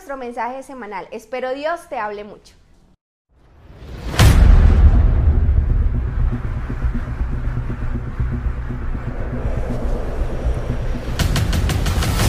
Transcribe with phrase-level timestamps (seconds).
[0.00, 1.06] nuestro mensaje semanal.
[1.10, 2.54] Espero Dios te hable mucho.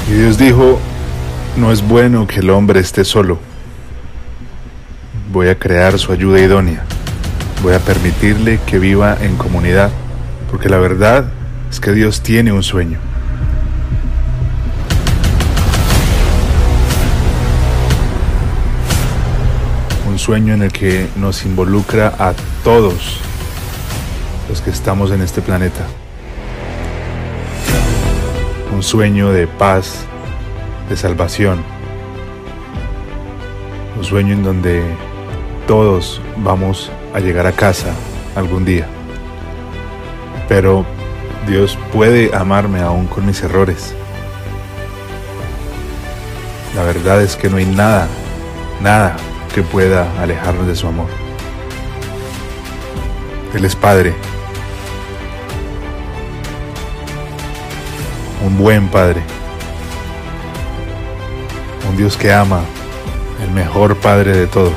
[0.10, 0.80] Y Dios dijo,
[1.56, 3.40] no es bueno que el hombre esté solo.
[5.32, 6.84] Voy a crear su ayuda idónea.
[7.64, 9.92] Voy a permitirle que viva en comunidad,
[10.50, 11.24] porque la verdad
[11.70, 13.11] es que Dios tiene un sueño.
[20.22, 23.20] Sueño en el que nos involucra a todos
[24.48, 25.82] los que estamos en este planeta.
[28.72, 30.06] Un sueño de paz,
[30.90, 31.64] de salvación.
[33.98, 34.84] Un sueño en donde
[35.66, 37.92] todos vamos a llegar a casa
[38.36, 38.86] algún día.
[40.48, 40.86] Pero
[41.48, 43.96] Dios puede amarme aún con mis errores.
[46.76, 48.08] La verdad es que no hay nada,
[48.82, 49.18] nada
[49.54, 51.08] que pueda alejarnos de su amor.
[53.54, 54.14] Él es Padre.
[58.46, 59.22] Un buen Padre.
[61.90, 62.62] Un Dios que ama.
[63.44, 64.74] El mejor Padre de todos.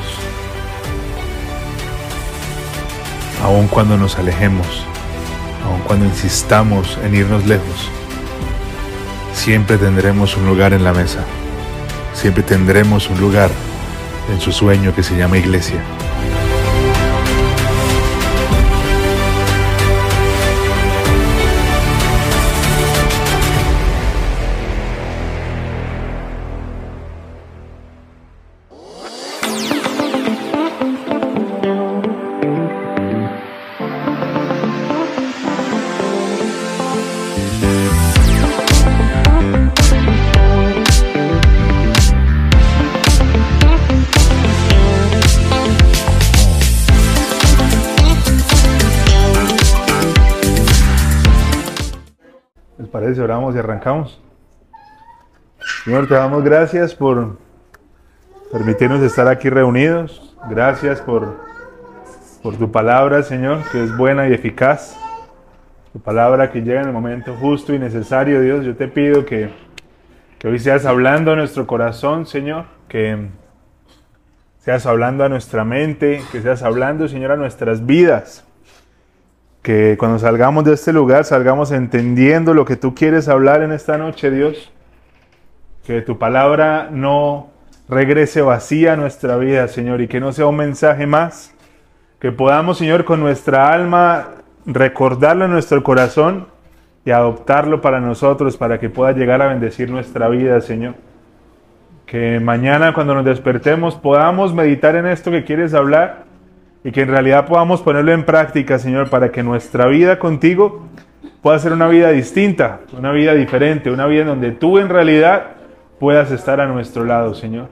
[3.43, 4.85] Aun cuando nos alejemos,
[5.65, 7.89] aun cuando insistamos en irnos lejos,
[9.33, 11.19] siempre tendremos un lugar en la mesa.
[12.13, 13.51] Siempre tendremos un lugar
[14.29, 15.83] en su sueño que se llama iglesia.
[55.83, 57.37] Señor, te damos gracias por
[58.51, 60.35] permitirnos estar aquí reunidos.
[60.49, 61.45] Gracias por,
[62.41, 64.97] por tu palabra, Señor, que es buena y eficaz.
[65.93, 68.65] Tu palabra que llega en el momento justo y necesario, Dios.
[68.65, 69.51] Yo te pido que,
[70.39, 72.65] que hoy seas hablando a nuestro corazón, Señor.
[72.87, 73.27] Que
[74.57, 76.23] seas hablando a nuestra mente.
[76.31, 78.44] Que seas hablando, Señor, a nuestras vidas
[79.65, 83.97] que cuando salgamos de este lugar salgamos entendiendo lo que tú quieres hablar en esta
[83.97, 84.71] noche, Dios.
[85.87, 87.47] Que tu palabra no
[87.89, 91.51] regrese vacía a nuestra vida, Señor, y que no sea un mensaje más.
[92.19, 94.27] Que podamos, Señor, con nuestra alma
[94.67, 96.45] recordarlo en nuestro corazón
[97.03, 100.93] y adoptarlo para nosotros, para que pueda llegar a bendecir nuestra vida, Señor.
[102.05, 106.24] Que mañana cuando nos despertemos podamos meditar en esto que quieres hablar
[106.85, 110.85] y que en realidad podamos ponerlo en práctica, Señor, para que nuestra vida contigo
[111.41, 115.47] pueda ser una vida distinta, una vida diferente, una vida en donde tú en realidad
[115.99, 117.69] puedas estar a nuestro lado, Señor.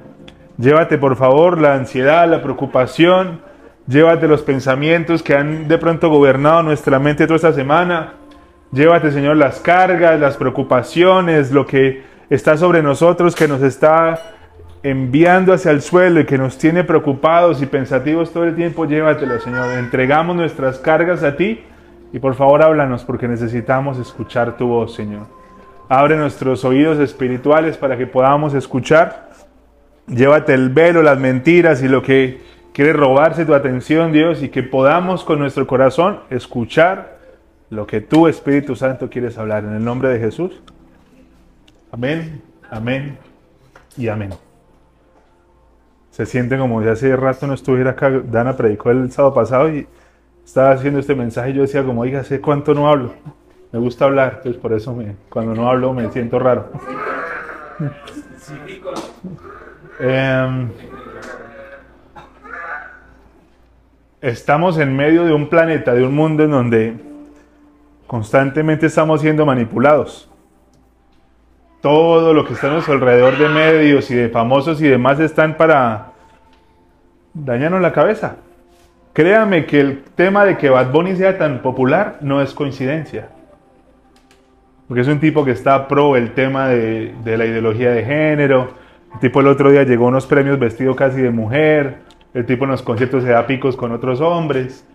[0.57, 3.41] Llévate, por favor, la ansiedad, la preocupación,
[3.85, 8.13] llévate los pensamientos que han de pronto gobernado nuestra mente toda esta semana.
[8.72, 14.34] Llévate, Señor, las cargas, las preocupaciones, lo que está sobre nosotros, que nos está
[14.84, 19.40] enviando hacia el suelo y que nos tiene preocupados y pensativos todo el tiempo, llévatelo,
[19.40, 19.78] Señor.
[19.78, 21.62] Entregamos nuestras cargas a ti
[22.12, 25.28] y por favor háblanos porque necesitamos escuchar tu voz, Señor.
[25.88, 29.30] Abre nuestros oídos espirituales para que podamos escuchar.
[30.08, 32.42] Llévate el velo, las mentiras y lo que
[32.74, 37.20] quiere robarse tu atención, Dios, y que podamos con nuestro corazón escuchar
[37.70, 39.64] lo que tú, Espíritu Santo, quieres hablar.
[39.64, 40.62] En el nombre de Jesús.
[41.91, 43.18] Amén, amén
[43.96, 44.32] y amén
[46.14, 48.12] se siente como si hace rato no estuviera acá.
[48.12, 49.88] Dana predicó el sábado pasado y
[50.46, 53.16] estaba haciendo este mensaje y yo decía como, oiga, ¿hace cuánto no hablo?
[53.72, 56.70] Me gusta hablar, entonces por eso me, cuando no hablo me siento raro.
[60.00, 60.68] eh,
[64.22, 66.94] estamos en medio de un planeta, de un mundo en donde
[68.06, 70.30] constantemente estamos siendo manipulados.
[71.84, 75.58] Todo lo que está a nuestro alrededor de medios y de famosos y demás están
[75.58, 76.14] para
[77.34, 78.38] dañarnos la cabeza.
[79.12, 83.28] Créame que el tema de que Bad Bunny sea tan popular no es coincidencia.
[84.88, 88.76] Porque es un tipo que está pro el tema de, de la ideología de género.
[89.16, 91.97] El tipo el otro día llegó a unos premios vestido casi de mujer.
[92.34, 94.88] El tipo en los conciertos se da picos con otros hombres.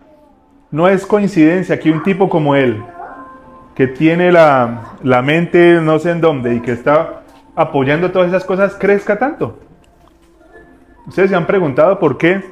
[0.71, 2.83] No es coincidencia que un tipo como él,
[3.79, 7.21] que tiene la, la mente no sé en dónde y que está
[7.55, 9.61] apoyando todas esas cosas, crezca tanto.
[11.07, 12.43] Ustedes se han preguntado por qué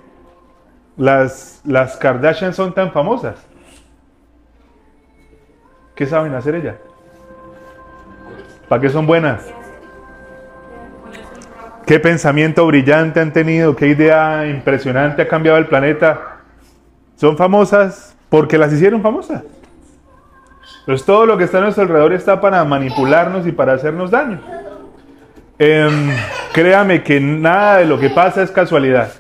[0.97, 3.45] las, las Kardashian son tan famosas.
[5.97, 6.77] ¿Qué saben hacer ellas?
[8.69, 9.53] ¿Para qué son buenas?
[11.87, 13.75] ¿Qué pensamiento brillante han tenido?
[13.75, 16.37] ¿Qué idea impresionante ha cambiado el planeta?
[17.17, 19.43] Son famosas porque las hicieron famosas.
[20.87, 24.41] Pues todo lo que está a nuestro alrededor está para manipularnos y para hacernos daño.
[25.59, 26.11] Em,
[26.53, 29.11] créame que nada de lo que pasa es casualidad.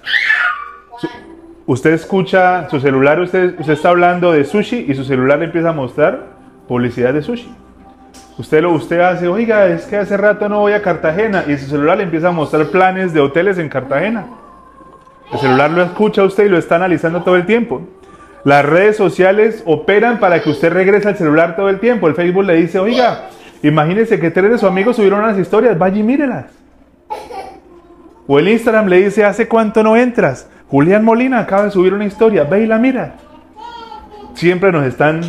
[1.66, 5.70] Usted escucha su celular, usted, usted está hablando de sushi y su celular le empieza
[5.70, 6.36] a mostrar
[6.68, 7.52] publicidad de sushi.
[8.38, 11.66] Usted lo usted hace, oiga, es que hace rato no voy a Cartagena y su
[11.66, 14.26] celular le empieza a mostrar planes de hoteles en Cartagena.
[15.32, 17.82] El celular lo escucha usted y lo está analizando todo el tiempo.
[18.46, 22.06] Las redes sociales operan para que usted regrese al celular todo el tiempo.
[22.06, 23.22] El Facebook le dice, oiga,
[23.60, 26.44] imagínese que tres de sus amigos subieron unas historias, vaya y mírelas.
[28.28, 30.48] O el Instagram le dice, ¿hace cuánto no entras?
[30.68, 33.16] Julián Molina acaba de subir una historia, ve y la mira.
[34.34, 35.22] Siempre nos están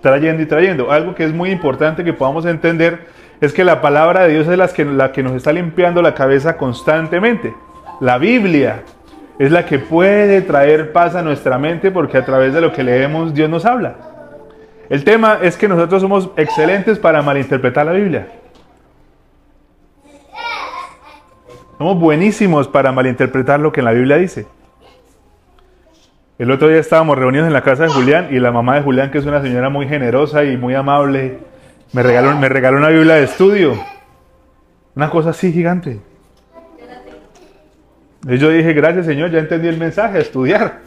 [0.00, 0.90] trayendo y trayendo.
[0.90, 3.06] Algo que es muy importante que podamos entender
[3.40, 6.14] es que la palabra de Dios es la que, la que nos está limpiando la
[6.14, 7.54] cabeza constantemente.
[8.00, 8.82] La Biblia
[9.42, 12.84] es la que puede traer paz a nuestra mente porque a través de lo que
[12.84, 13.96] leemos Dios nos habla.
[14.88, 18.28] El tema es que nosotros somos excelentes para malinterpretar la Biblia.
[21.76, 24.46] Somos buenísimos para malinterpretar lo que en la Biblia dice.
[26.38, 29.10] El otro día estábamos reunidos en la casa de Julián y la mamá de Julián,
[29.10, 31.40] que es una señora muy generosa y muy amable,
[31.92, 33.74] me regaló, me regaló una Biblia de estudio.
[34.94, 36.11] Una cosa así gigante.
[38.24, 40.80] Yo dije, gracias Señor, ya entendí el mensaje, estudiar.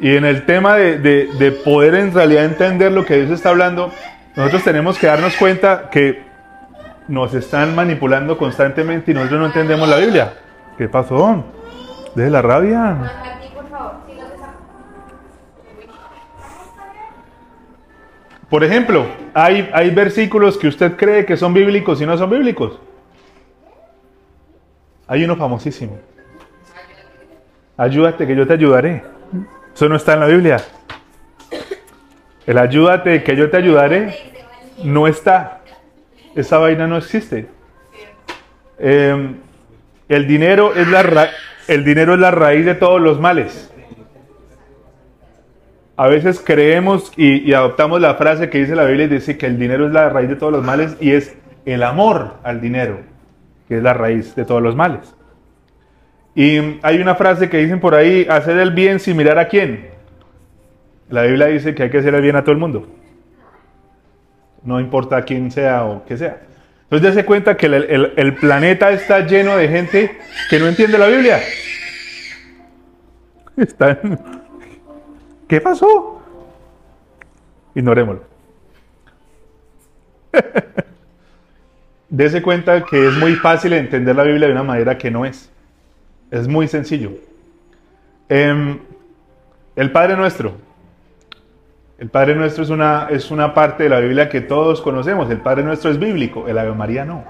[0.00, 3.92] Y en el tema de, de, poder en realidad entender lo que Dios está hablando,
[4.34, 6.22] nosotros tenemos que darnos cuenta que
[7.08, 10.34] nos están manipulando constantemente y nosotros no entendemos la Biblia.
[10.78, 11.44] ¿Qué pasó?
[12.14, 13.12] Deje la rabia.
[18.48, 22.78] Por ejemplo, hay, hay versículos que usted cree que son bíblicos y no son bíblicos.
[25.12, 25.98] Hay uno famosísimo.
[27.76, 29.04] Ayúdate que yo te ayudaré.
[29.74, 30.56] Eso no está en la Biblia.
[32.46, 34.14] El ayúdate que yo te ayudaré
[34.82, 35.60] no está.
[36.34, 37.46] Esa vaina no existe.
[38.78, 39.36] Em,
[40.08, 41.28] el, dinero es la
[41.68, 43.70] el dinero es la raíz de todos los males.
[45.94, 49.44] A veces creemos y, y, adoptamos la frase que dice la Biblia y dice que
[49.44, 51.36] el dinero es la raíz de todos los males y es
[51.66, 53.11] el amor al dinero,
[53.72, 55.14] que es la raíz de todos los males.
[56.34, 59.88] Y hay una frase que dicen por ahí, hacer el bien sin mirar a quién.
[61.08, 62.86] La Biblia dice que hay que hacer el bien a todo el mundo.
[64.62, 66.42] No importa quién sea o qué sea.
[66.82, 70.18] Entonces dése cuenta que el, planeta está lleno de gente
[70.50, 71.40] que no entiende la Biblia.
[75.48, 76.20] ¿Qué pasó?
[77.74, 78.24] Ignorémoslo.
[82.12, 85.50] Dese cuenta que es muy fácil entender la Biblia de una manera que no es.
[86.30, 87.12] Es muy sencillo.
[88.28, 88.80] Em,
[89.74, 90.52] el Padre Nuestro.
[91.96, 95.30] El Padre Nuestro es una, es una parte de la Biblia que todos conocemos.
[95.30, 97.24] El Padre Nuestro es bíblico, el Ave María no.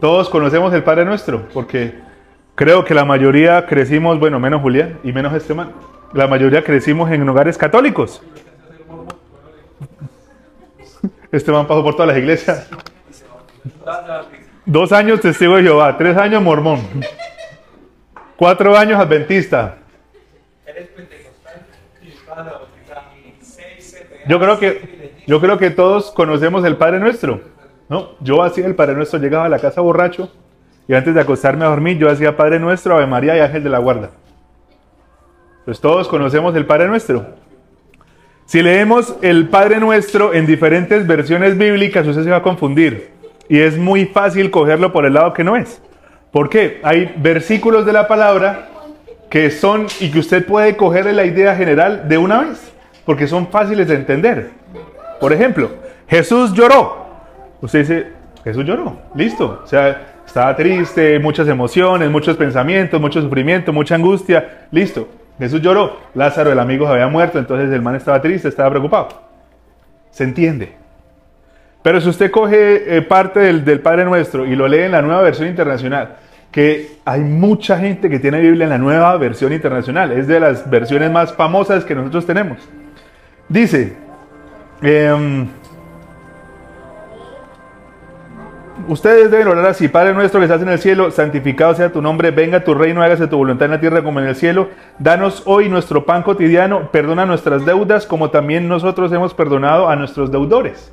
[0.00, 1.94] Todos conocemos el Padre Nuestro, porque
[2.56, 5.70] creo que la mayoría crecimos, bueno, menos Julián y menos Esteban,
[6.12, 8.20] la mayoría crecimos en hogares católicos.
[11.36, 12.68] Esteban pasó por todas las iglesias.
[14.64, 16.80] Dos años testigo de Jehová, tres años mormón,
[18.36, 19.76] cuatro años adventista.
[24.26, 27.42] Yo creo que, yo creo que todos conocemos el Padre Nuestro.
[27.88, 28.10] ¿no?
[28.20, 30.32] Yo hacía el Padre Nuestro, llegaba a la casa borracho
[30.88, 33.70] y antes de acostarme a dormir yo hacía Padre Nuestro, Ave María y Ángel de
[33.70, 34.10] la Guarda.
[35.64, 37.26] Pues todos conocemos el Padre Nuestro.
[38.46, 43.10] Si leemos el Padre Nuestro en diferentes versiones bíblicas, usted se va a confundir.
[43.48, 45.80] Y es muy fácil cogerlo por el lado que no es.
[46.30, 46.80] ¿Por qué?
[46.82, 48.68] Hay versículos de la palabra
[49.30, 52.72] que son y que usted puede coger la idea general de una vez,
[53.06, 54.50] porque son fáciles de entender.
[55.20, 55.70] Por ejemplo,
[56.06, 57.06] Jesús lloró.
[57.62, 58.06] Usted dice,
[58.44, 59.62] Jesús lloró, listo.
[59.64, 65.08] O sea, estaba triste, muchas emociones, muchos pensamientos, mucho sufrimiento, mucha angustia, listo.
[65.38, 65.98] Jesús lloró.
[66.14, 69.08] Lázaro, el amigo, había muerto, entonces el man estaba triste, estaba preocupado.
[70.10, 70.72] Se entiende.
[71.82, 75.02] Pero si usted coge eh, parte del, del, Padre Nuestro y lo lee en la
[75.02, 76.16] nueva versión internacional,
[76.50, 80.70] que hay mucha gente que tiene Biblia en la nueva versión internacional, es de las
[80.70, 82.58] versiones más famosas que nosotros tenemos.
[83.48, 83.96] Dice,
[84.80, 85.48] em,
[88.88, 92.30] ustedes deben orar así, Padre nuestro que estás en el cielo, santificado sea tu nombre,
[92.30, 94.68] venga tu reino, hágase tu voluntad en la tierra como en el cielo.
[94.98, 100.30] Danos hoy nuestro pan cotidiano, perdona nuestras deudas como también nosotros hemos perdonado a nuestros
[100.30, 100.92] deudores.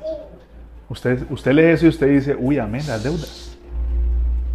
[0.88, 3.56] Usted, usted lee eso y usted dice, uy, amén, las deudas.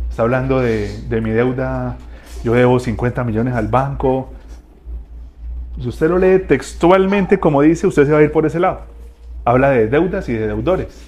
[0.10, 1.98] Está hablando de, de mi deuda,
[2.44, 4.32] yo debo 50 millones al banco.
[5.80, 8.82] Si usted lo lee textualmente como dice, usted se va a ir por ese lado.
[9.46, 11.07] Habla de deudas y de deudores.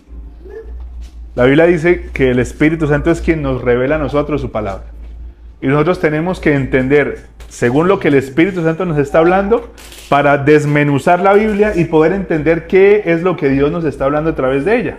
[1.39, 4.88] La Biblia dice que el Espíritu Santo es quien nos revela a nosotros su palabra.
[5.62, 9.72] Y nosotros tenemos que entender, según lo que el Espíritu Santo nos está hablando,
[10.10, 14.31] para desmenuzar la Biblia y poder entender qué es lo que Dios nos está hablando
[14.31, 14.98] a través de ella.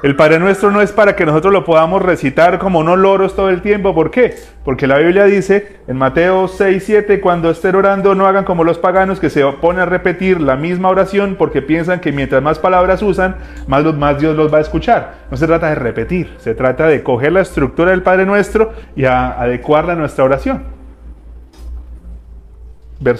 [0.00, 3.50] El Padre Nuestro no es para que nosotros lo podamos recitar como unos loros todo
[3.50, 3.96] el tiempo.
[3.96, 4.36] ¿Por qué?
[4.64, 8.78] Porque la Biblia dice en Mateo 6, 7, cuando estén orando no hagan como los
[8.78, 13.02] paganos que se oponen a repetir la misma oración porque piensan que mientras más palabras
[13.02, 15.14] usan, más, Dios los va a escuchar.
[15.32, 19.04] No se trata de repetir, se trata de coger la estructura del Padre Nuestro y
[19.04, 20.62] adecuarla a nuestra oración.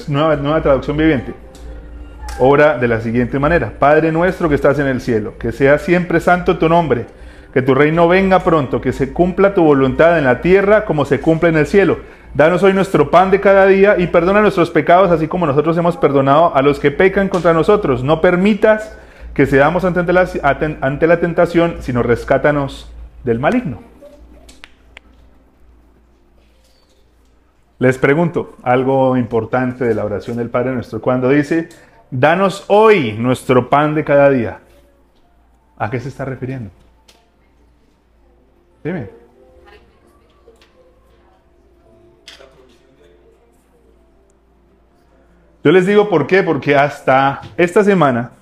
[0.06, 1.47] nueva traducción viviente
[2.38, 3.72] obra de la siguiente manera.
[3.78, 7.06] Padre nuestro que estás en el cielo, que sea siempre santo tu nombre,
[7.52, 11.20] que tu reino venga pronto, que se cumpla tu voluntad en la tierra como se
[11.20, 11.98] cumple en el cielo.
[12.34, 15.96] Danos hoy nuestro pan de cada día y perdona nuestros pecados así como nosotros hemos
[15.96, 18.04] perdonado a los que pecan contra nosotros.
[18.04, 18.96] No permitas
[19.34, 20.28] que seamos ante la,
[20.80, 22.92] ante la tentación, sino rescátanos
[23.24, 23.80] del maligno.
[27.80, 31.00] Les pregunto algo importante de la oración del Padre nuestro.
[31.00, 31.68] Cuando dice,
[32.10, 34.60] Danos hoy nuestro pan de cada día.
[35.76, 36.70] ¿A qué se está refiriendo?
[38.82, 39.10] Dime.
[45.62, 48.32] Yo les digo por qué, porque hasta esta semana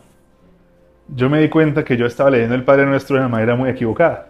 [1.08, 3.68] yo me di cuenta que yo estaba leyendo el Padre Nuestro de una manera muy
[3.68, 4.28] equivocada.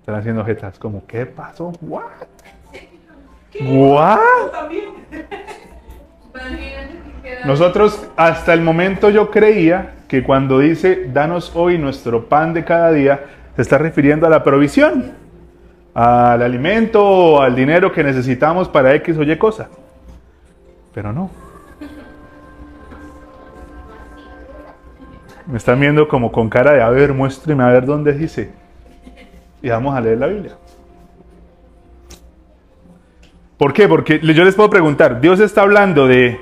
[0.00, 1.72] Están haciendo jetas como, ¿qué pasó?
[1.80, 2.04] ¿What?
[3.60, 4.18] ¿What?
[7.44, 12.92] Nosotros hasta el momento yo creía que cuando dice danos hoy nuestro pan de cada
[12.92, 13.24] día,
[13.56, 15.12] se está refiriendo a la provisión,
[15.94, 19.68] al alimento o al dinero que necesitamos para X o Y cosa.
[20.94, 21.30] Pero no.
[25.46, 28.50] Me están viendo como con cara de, a ver, muéstreme a ver dónde dice.
[29.60, 30.52] Y vamos a leer la Biblia.
[33.62, 33.86] ¿Por qué?
[33.86, 36.40] Porque yo les puedo preguntar, Dios está hablando de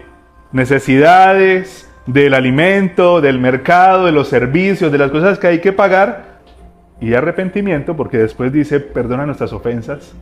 [0.53, 6.41] necesidades, del alimento, del mercado, de los servicios, de las cosas que hay que pagar
[6.99, 10.15] y arrepentimiento, porque después dice, perdona nuestras ofensas,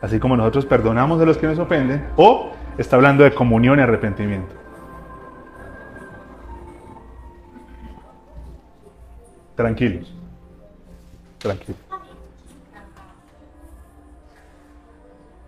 [0.00, 3.82] así como nosotros perdonamos a los que nos ofenden, o está hablando de comunión y
[3.82, 4.54] arrepentimiento.
[9.56, 10.14] Tranquilos,
[11.38, 11.85] tranquilos.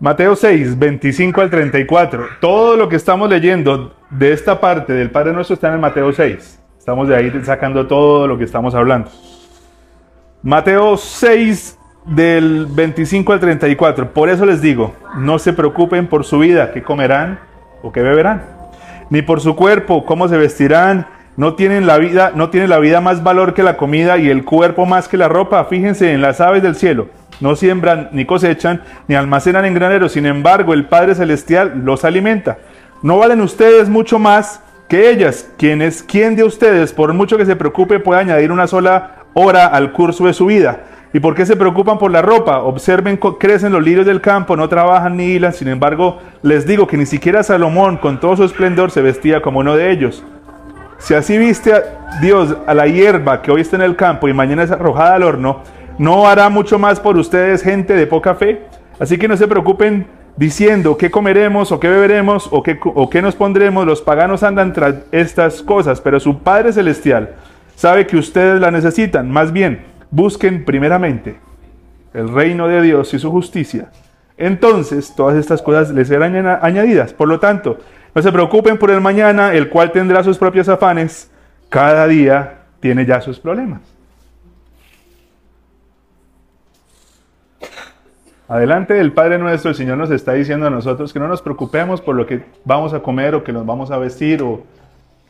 [0.01, 2.25] Mateo 6, 25 al 34.
[2.39, 6.13] Todo lo que estamos leyendo de esta parte del Padre Nuestro está en el Mateo
[6.13, 6.57] 6.
[6.77, 9.11] Estamos de ahí sacando todo lo que estamos hablando.
[10.41, 14.13] Mateo 6 del 25 al 34.
[14.13, 17.41] Por eso les digo, no se preocupen por su vida, qué comerán
[17.83, 18.45] o qué beberán,
[19.09, 21.07] ni por su cuerpo, cómo se vestirán.
[21.35, 24.45] No tienen la vida, no tiene la vida más valor que la comida y el
[24.45, 25.65] cuerpo más que la ropa.
[25.65, 30.25] Fíjense en las aves del cielo no siembran ni cosechan ni almacenan en graneros, sin
[30.25, 32.57] embargo el Padre Celestial los alimenta.
[33.01, 35.49] ¿No valen ustedes mucho más que ellas?
[35.57, 39.67] ¿Quién es quién de ustedes, por mucho que se preocupe, puede añadir una sola hora
[39.67, 40.81] al curso de su vida?
[41.11, 42.59] ¿Y por qué se preocupan por la ropa?
[42.59, 45.53] Observen, crecen los lirios del campo, no trabajan ni hilan.
[45.53, 49.59] Sin embargo, les digo que ni siquiera Salomón, con todo su esplendor, se vestía como
[49.59, 50.23] uno de ellos.
[50.99, 54.33] Si así viste a Dios a la hierba que hoy está en el campo y
[54.33, 55.63] mañana es arrojada al horno,
[55.99, 58.61] no hará mucho más por ustedes gente de poca fe.
[58.99, 63.21] Así que no se preocupen diciendo qué comeremos o qué beberemos o qué, o qué
[63.21, 63.85] nos pondremos.
[63.85, 67.35] Los paganos andan tras estas cosas, pero su Padre Celestial
[67.75, 69.29] sabe que ustedes la necesitan.
[69.29, 71.37] Más bien, busquen primeramente
[72.13, 73.89] el reino de Dios y su justicia.
[74.37, 77.13] Entonces todas estas cosas les serán añadidas.
[77.13, 77.77] Por lo tanto,
[78.15, 81.29] no se preocupen por el mañana, el cual tendrá sus propios afanes.
[81.67, 83.98] Cada día tiene ya sus problemas.
[88.49, 92.01] Adelante del Padre nuestro, el Señor nos está diciendo a nosotros que no nos preocupemos
[92.01, 94.63] por lo que vamos a comer o que nos vamos a vestir o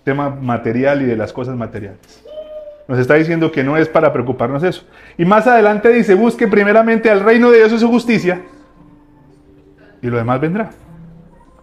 [0.06, 2.24] tema material y de las cosas materiales.
[2.88, 4.86] Nos está diciendo que no es para preocuparnos eso.
[5.18, 8.42] Y más adelante dice, busque primeramente al reino de Dios y su justicia
[10.02, 10.70] y lo demás vendrá.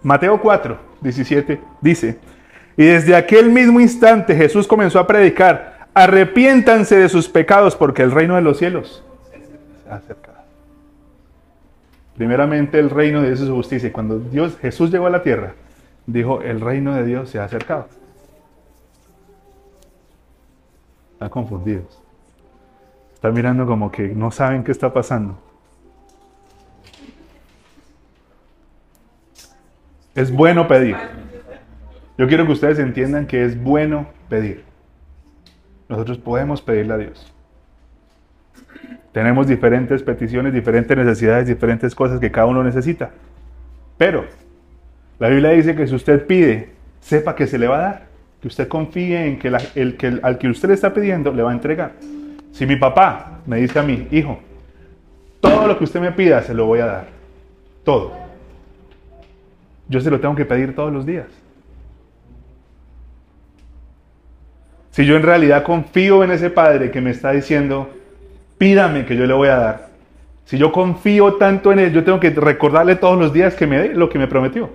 [0.02, 2.18] Mateo 4, 17 dice,
[2.76, 8.10] y desde aquel mismo instante Jesús comenzó a predicar, arrepiéntanse de sus pecados porque el
[8.10, 9.02] reino de los cielos
[9.82, 10.25] se ha acercado.
[12.16, 13.88] Primeramente el reino de Dios es su justicia.
[13.88, 15.54] Y cuando Dios, Jesús llegó a la tierra,
[16.06, 17.88] dijo, el reino de Dios se ha acercado.
[21.12, 22.02] Están confundidos.
[23.14, 25.38] Están mirando como que no saben qué está pasando.
[30.14, 30.96] Es bueno pedir.
[32.16, 34.64] Yo quiero que ustedes entiendan que es bueno pedir.
[35.88, 37.35] Nosotros podemos pedirle a Dios.
[39.16, 43.12] Tenemos diferentes peticiones, diferentes necesidades, diferentes cosas que cada uno necesita.
[43.96, 44.26] Pero
[45.18, 46.68] la Biblia dice que si usted pide,
[47.00, 48.06] sepa que se le va a dar.
[48.42, 51.50] Que usted confíe en que, el, que al que usted le está pidiendo le va
[51.50, 51.92] a entregar.
[52.52, 54.38] Si mi papá me dice a mí, hijo,
[55.40, 57.06] todo lo que usted me pida se lo voy a dar.
[57.84, 58.12] Todo
[59.88, 61.28] yo se lo tengo que pedir todos los días.
[64.90, 67.95] Si yo en realidad confío en ese Padre que me está diciendo,
[68.58, 69.88] pídame que yo le voy a dar.
[70.44, 73.78] Si yo confío tanto en Él, yo tengo que recordarle todos los días que me
[73.78, 74.70] dé lo que me prometió.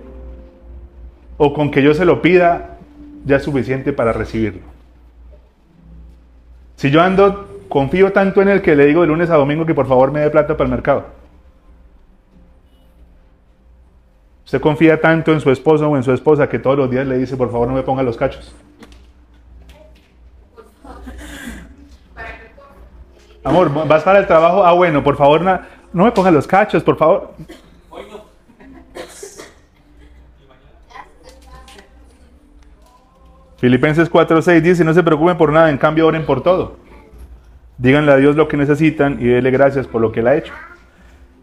[1.38, 2.76] O con que yo se lo pida,
[3.24, 4.62] ya es suficiente para recibirlo.
[6.76, 9.74] Si yo ando, confío tanto en Él que le digo de lunes a domingo que
[9.74, 11.06] por favor me dé plata para el mercado.
[14.44, 17.16] Usted confía tanto en su esposo o en su esposa que todos los días le
[17.16, 18.54] dice, por favor no me ponga los cachos.
[23.44, 24.64] Amor, ¿vas para el trabajo?
[24.64, 25.42] Ah, bueno, por favor
[25.92, 27.34] no me ponga los cachos, por favor.
[33.58, 36.76] Filipenses 4:6 dice, no se preocupen por nada, en cambio oren por todo.
[37.78, 40.52] Díganle a Dios lo que necesitan y déle gracias por lo que Él ha hecho.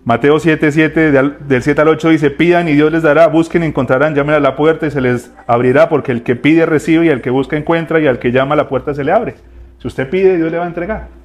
[0.05, 3.67] Mateo 7, 7, del 7 al 8 dice, pidan y Dios les dará, busquen y
[3.67, 7.09] encontrarán, llamen a la puerta y se les abrirá, porque el que pide recibe y
[7.09, 9.35] el que busca encuentra y al que llama a la puerta se le abre.
[9.79, 11.18] Si usted pide, Dios le va a entregar.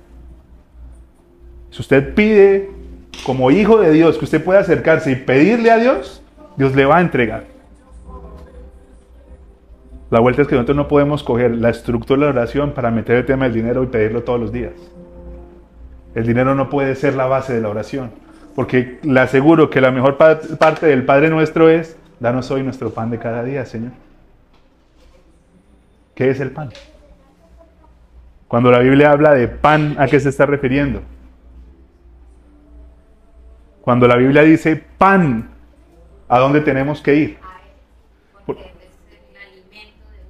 [1.74, 2.70] Si usted pide
[3.26, 6.22] como hijo de Dios que usted pueda acercarse y pedirle a Dios,
[6.56, 7.46] Dios le va a entregar.
[10.08, 13.16] La vuelta es que nosotros no podemos coger la estructura de la oración para meter
[13.16, 14.70] el tema del dinero y pedirlo todos los días.
[16.14, 18.12] El dinero no puede ser la base de la oración.
[18.54, 23.10] Porque le aseguro que la mejor parte del Padre nuestro es, danos hoy nuestro pan
[23.10, 23.90] de cada día, Señor.
[26.14, 26.70] ¿Qué es el pan?
[28.46, 31.02] Cuando la Biblia habla de pan, ¿a qué se está refiriendo?
[33.84, 35.50] Cuando la Biblia dice pan,
[36.26, 37.38] ¿a dónde tenemos que ir?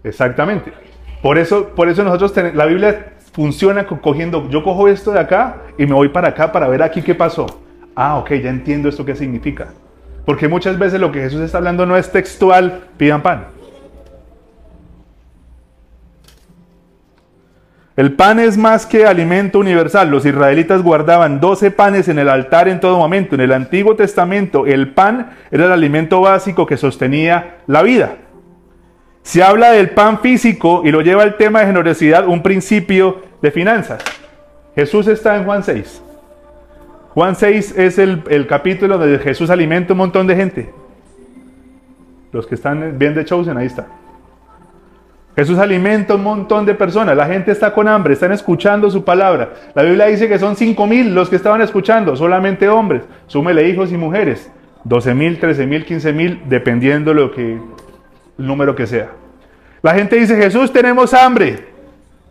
[0.02, 0.72] Exactamente.
[1.22, 5.86] Por eso, por eso nosotros la Biblia funciona cogiendo, yo cojo esto de acá y
[5.86, 7.46] me voy para acá para ver aquí qué pasó.
[7.94, 9.68] Ah, ok, ya entiendo esto qué significa.
[10.26, 13.46] Porque muchas veces lo que Jesús está hablando no es textual, pidan pan.
[17.96, 20.10] El pan es más que alimento universal.
[20.10, 23.36] Los israelitas guardaban 12 panes en el altar en todo momento.
[23.36, 28.16] En el Antiguo Testamento el pan era el alimento básico que sostenía la vida.
[29.22, 33.50] Se habla del pan físico y lo lleva al tema de generosidad, un principio de
[33.52, 34.02] finanzas.
[34.74, 36.02] Jesús está en Juan 6.
[37.14, 40.74] Juan 6 es el, capítulo donde Jesús alimenta un montón de gente.
[42.32, 43.86] Los que están bien de Chosen, ahí está.
[45.36, 47.16] Jesús alimenta un montón de personas.
[47.16, 49.52] La gente está con hambre, están escuchando su palabra.
[49.74, 53.02] La Biblia dice que son 5 mil los que estaban escuchando, solamente hombres.
[53.26, 54.50] Súmele hijos y mujeres.
[54.84, 59.10] 12 mil, 13 mil, 15 mil, dependiendo lo que, el número que sea.
[59.82, 61.68] La gente dice, Jesús, tenemos hambre.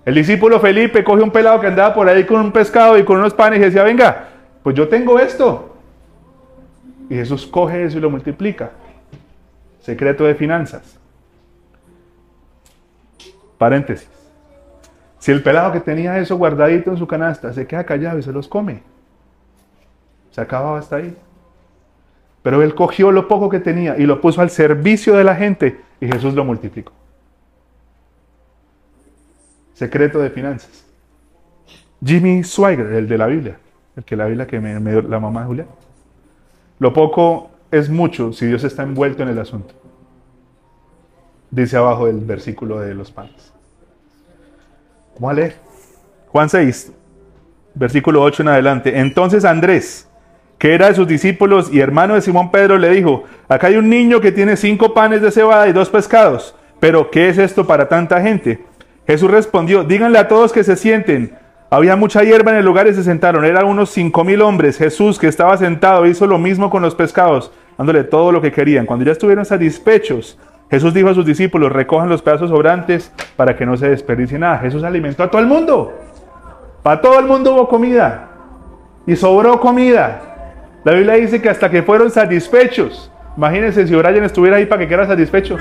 [0.05, 3.17] El discípulo Felipe coge un pelado que andaba por ahí con un pescado y con
[3.17, 4.29] unos panes y decía, venga,
[4.61, 5.77] pues yo tengo esto.
[7.09, 8.71] Y Jesús coge eso y lo multiplica.
[9.81, 10.99] Secreto de finanzas.
[13.63, 14.09] Paréntesis.
[15.19, 18.33] Si el pelado que tenía eso guardadito en su canasta se queda callado y se
[18.33, 18.83] los come,
[20.31, 21.15] se acababa hasta ahí.
[22.41, 25.79] Pero él cogió lo poco que tenía y lo puso al servicio de la gente
[26.01, 26.91] y Jesús lo multiplicó.
[29.75, 30.83] Secreto de finanzas.
[32.03, 33.57] Jimmy Swiger, el de la Biblia
[33.95, 35.65] el que la Biblia que me, dio la mamá de Julia.
[36.79, 39.73] Lo poco es mucho si Dios está envuelto en el asunto.
[41.49, 43.52] Dice abajo del versículo de los panes.
[45.15, 45.55] ¿Cómo a leer?
[46.27, 46.91] Juan 6,
[47.75, 48.99] versículo 8 en adelante.
[48.99, 50.09] Entonces Andrés,
[50.57, 53.89] que era de sus discípulos y hermano de Simón Pedro, le dijo, acá hay un
[53.89, 57.87] niño que tiene cinco panes de cebada y dos pescados, pero ¿qué es esto para
[57.87, 58.65] tanta gente?
[59.05, 61.37] Jesús respondió, díganle a todos que se sienten.
[61.69, 63.45] Había mucha hierba en el lugar y se sentaron.
[63.45, 64.77] Eran unos cinco mil hombres.
[64.77, 68.85] Jesús, que estaba sentado, hizo lo mismo con los pescados, dándole todo lo que querían.
[68.85, 70.37] Cuando ya estuvieron satisfechos,
[70.69, 74.57] Jesús dijo a sus discípulos, recojan los pedazos sobrantes para que no se desperdicie nada.
[74.59, 75.93] Jesús alimentó a todo el mundo.
[76.81, 78.29] Para todo el mundo hubo comida.
[79.05, 80.21] Y sobró comida.
[80.83, 83.11] La Biblia dice que hasta que fueron satisfechos.
[83.37, 85.57] Imagínense si Brian estuviera ahí para que quedara satisfecho.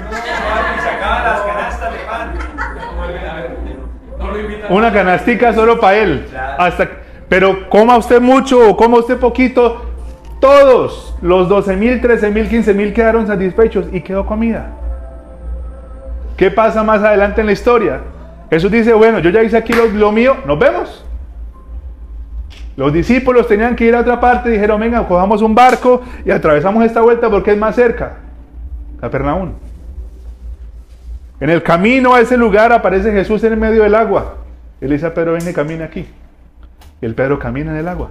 [4.68, 6.26] Una canastica solo para él.
[7.28, 9.90] Pero coma usted mucho o coma usted poquito.
[10.40, 14.70] Todos los 12 mil, 13 mil, 15 mil quedaron satisfechos y quedó comida.
[16.36, 18.00] ¿Qué pasa más adelante en la historia?
[18.50, 21.04] Jesús dice, bueno, yo ya hice aquí lo, mío, nos vemos.
[22.76, 26.84] Los discípulos tenían que ir a otra parte, dijeron, venga, cojamos un barco y atravesamos
[26.84, 28.16] esta vuelta porque es más cerca.
[29.00, 29.52] Capernaum.
[31.40, 34.36] En el camino a ese lugar aparece Jesús en el medio del agua.
[34.80, 36.06] Él dice a Pedro, ven camina aquí.
[37.00, 38.10] Y el Pedro camina en el agua.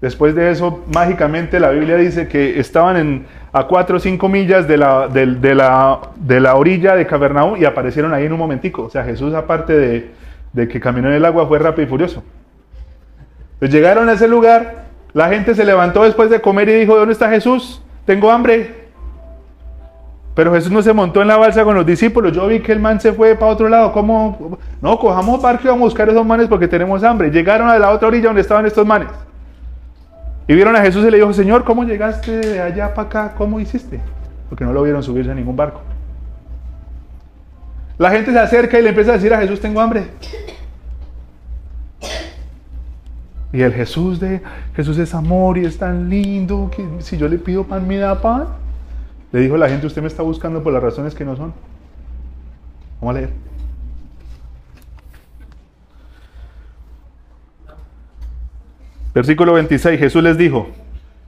[0.00, 4.68] Después de eso, mágicamente la Biblia dice que estaban en, a 4 o 5 millas
[4.68, 8.82] de la, de, la, de la orilla de Capernaum y aparecieron ahí en un momentico.
[8.82, 10.10] O sea, Jesús, aparte de,
[10.52, 12.22] de que caminó en el agua, fue rápido y furioso.
[13.58, 17.12] Pues llegaron a ese lugar, la gente se levantó después de comer y dijo, ¿dónde
[17.12, 17.80] está Jesús?
[18.04, 18.84] Tengo hambre.
[20.34, 22.32] Pero Jesús no se montó en la balsa con los discípulos.
[22.32, 23.92] Yo vi que el man se fue para otro lado.
[23.92, 24.58] ¿Cómo?
[24.82, 27.30] No, cojamos barco y vamos a buscar esos manes porque tenemos hambre.
[27.30, 29.08] Llegaron a la otra orilla donde estaban estos manes.
[30.46, 33.34] Y vieron a Jesús y le dijo, Señor, ¿cómo llegaste de allá para acá?
[33.36, 34.00] ¿Cómo hiciste?
[34.48, 35.80] Porque no lo vieron subirse a ningún barco.
[37.96, 40.08] La gente se acerca y le empieza a decir a Jesús, tengo hambre.
[43.52, 44.42] Y el Jesús de
[44.74, 48.20] Jesús es amor y es tan lindo que si yo le pido pan me da
[48.20, 48.48] pan.
[49.30, 51.54] Le dijo la gente, usted me está buscando por las razones que no son.
[53.00, 53.43] Vamos a leer.
[59.14, 60.68] Versículo 26, Jesús les dijo,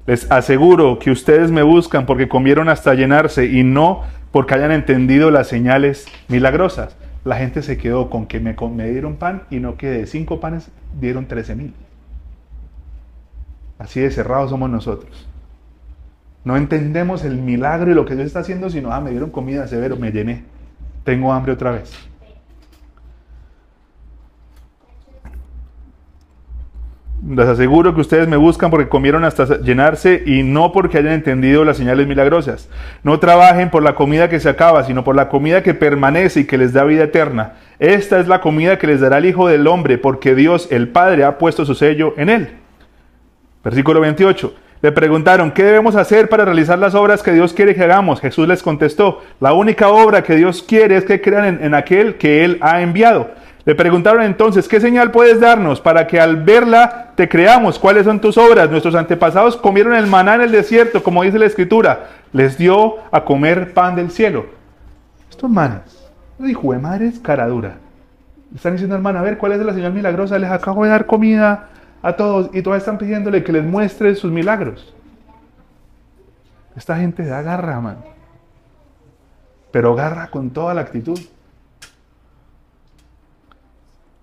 [0.06, 5.30] les aseguro que ustedes me buscan porque comieron hasta llenarse y no porque hayan entendido
[5.30, 6.96] las señales milagrosas.
[7.24, 8.54] La gente se quedó con que me,
[8.90, 10.70] dieron pan y no que de cinco panes
[11.00, 11.74] dieron trece mil.
[13.78, 15.28] Así de cerrados somos nosotros.
[16.44, 19.66] No entendemos el milagro y lo que Dios está haciendo, sino, ah, me dieron comida
[19.66, 20.44] severo, me llené.
[21.02, 21.92] Tengo hambre otra vez.
[27.28, 31.64] Les aseguro que ustedes me buscan porque comieron hasta llenarse y no porque hayan entendido
[31.64, 32.68] las señales milagrosas.
[33.02, 36.44] No trabajen por la comida que se acaba, sino por la comida que permanece y
[36.44, 37.54] que les da vida eterna.
[37.80, 41.24] Esta es la comida que les dará el Hijo del Hombre, porque Dios, el Padre,
[41.24, 42.50] ha puesto su sello en él.
[43.64, 44.54] Versículo 28.
[44.82, 48.20] Le preguntaron, ¿qué debemos hacer para realizar las obras que Dios quiere que hagamos?
[48.20, 52.44] Jesús les contestó, la única obra que Dios quiere es que crean en, aquel que
[52.44, 53.30] Él ha enviado.
[53.66, 57.80] Le preguntaron entonces, ¿qué señal puedes darnos para que al verla te creamos?
[57.80, 58.70] ¿Cuáles son tus obras?
[58.70, 62.10] Nuestros antepasados comieron el maná en el desierto, como dice la escritura.
[62.32, 64.46] Les dio a comer pan del cielo.
[65.28, 67.74] Estos manes, dijo, de madre es cara dura.
[68.54, 70.38] están diciendo, hermano, a ver, ¿cuál es la señal milagrosa?
[70.38, 71.70] Les acabo de dar comida
[72.02, 74.94] a todos y todos están pidiéndole que les muestre sus milagros.
[76.76, 77.96] Esta gente da garra, man.
[79.72, 81.18] Pero garra con toda la actitud.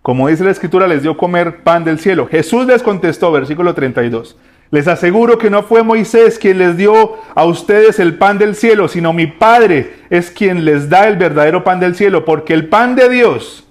[0.04, 2.28] Como dice la escritura, les dio comer pan del cielo.
[2.28, 4.38] Jesús les contestó, versículo 32.
[4.70, 8.90] Les aseguro que no fue Moisés quien les dio a ustedes el pan del cielo,
[8.90, 12.96] sino mi Padre es quien les da el verdadero pan del cielo, porque el pan
[12.96, 13.66] de Dios,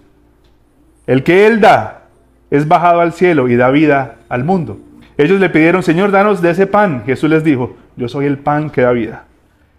[1.07, 2.05] el que Él da,
[2.51, 4.79] es bajado al cielo y da vida al mundo.
[5.19, 7.03] Ellos le pidieron, Señor, danos de ese pan.
[7.05, 9.27] Jesús les dijo, yo soy el pan que da vida.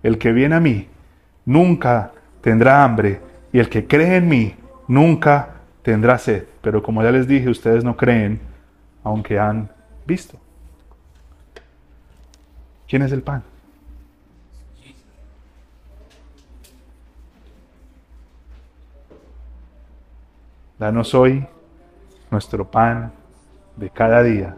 [0.04, 0.88] El que viene a mí
[1.46, 2.12] nunca
[2.42, 4.54] tendrá hambre y el que cree en mí
[4.88, 5.53] nunca
[5.84, 6.46] tendrá sed.
[6.62, 8.40] Pero como ya les dije, ustedes no creen,
[9.04, 9.70] aunque han
[10.06, 10.40] visto.
[12.88, 13.44] ¿Quién es el pan?
[20.80, 21.46] Danos hoy
[22.30, 23.12] nuestro pan
[23.78, 24.56] de cada día.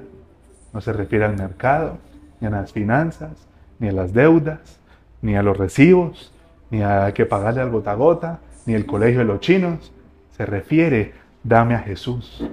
[0.74, 1.98] No se refiere al mercado,
[2.40, 3.32] ni a las finanzas,
[3.80, 4.80] ni a las deudas,
[5.22, 6.32] ni a los recibos,
[6.72, 9.92] ni a que pagarle al gota gota, ni el colegio de los chinos.
[10.36, 12.46] Se refiere, dame a Jesús,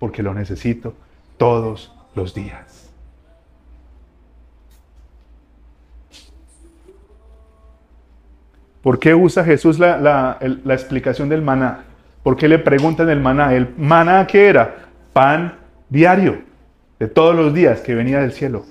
[0.00, 0.94] porque lo necesito
[1.36, 2.90] todos los días.
[8.82, 9.98] ¿Por qué usa Jesús la,
[10.40, 11.84] la explicación del maná?
[12.24, 13.54] ¿Por qué le preguntan el maná?
[13.54, 14.88] ¿El maná qué era?
[15.12, 16.42] Pan diario,
[16.98, 18.66] de todos los días que venía del cielo.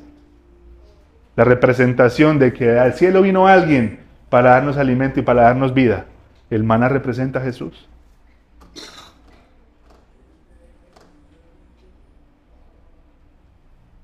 [1.36, 6.06] La representación de que al cielo vino alguien para darnos alimento y para darnos vida.
[6.49, 7.88] El maná representa a Jesús.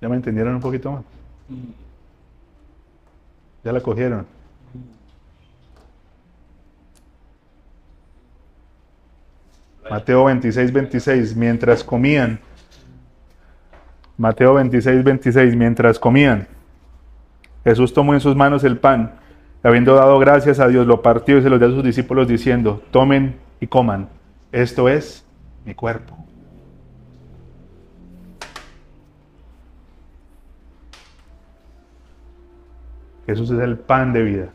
[0.02, 1.04] ¿Ya me entendieron un poquito más?
[1.50, 1.72] Mm.
[3.64, 4.26] ¿Ya la cogieron?
[9.84, 9.90] Mm.
[9.90, 12.40] Mateo 26, 26, mientras comían.
[14.18, 16.48] Mateo 26, 26, mientras comían.
[17.64, 19.16] Jesús tomó en sus manos el pan,
[19.64, 22.28] y habiendo dado gracias a Dios, lo partió y se lo dio a sus discípulos
[22.28, 24.10] diciendo, tomen y coman,
[24.52, 25.26] esto es
[25.66, 26.29] mi cuerpo.
[33.30, 34.50] Jesús es el pan de vida.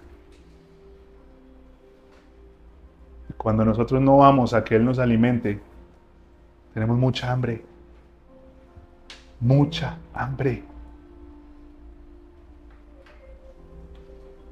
[3.37, 5.61] Cuando nosotros no vamos a que Él nos alimente,
[6.73, 7.63] tenemos mucha hambre.
[9.39, 10.65] Mucha hambre.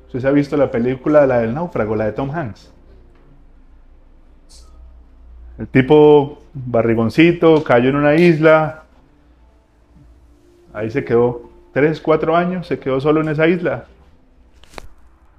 [0.07, 2.73] ¿Usted se ha visto la película, la del náufrago, la de Tom Hanks?
[5.59, 8.85] El tipo barrigoncito cayó en una isla,
[10.73, 13.87] ahí se quedó tres, cuatro años, se quedó solo en esa isla.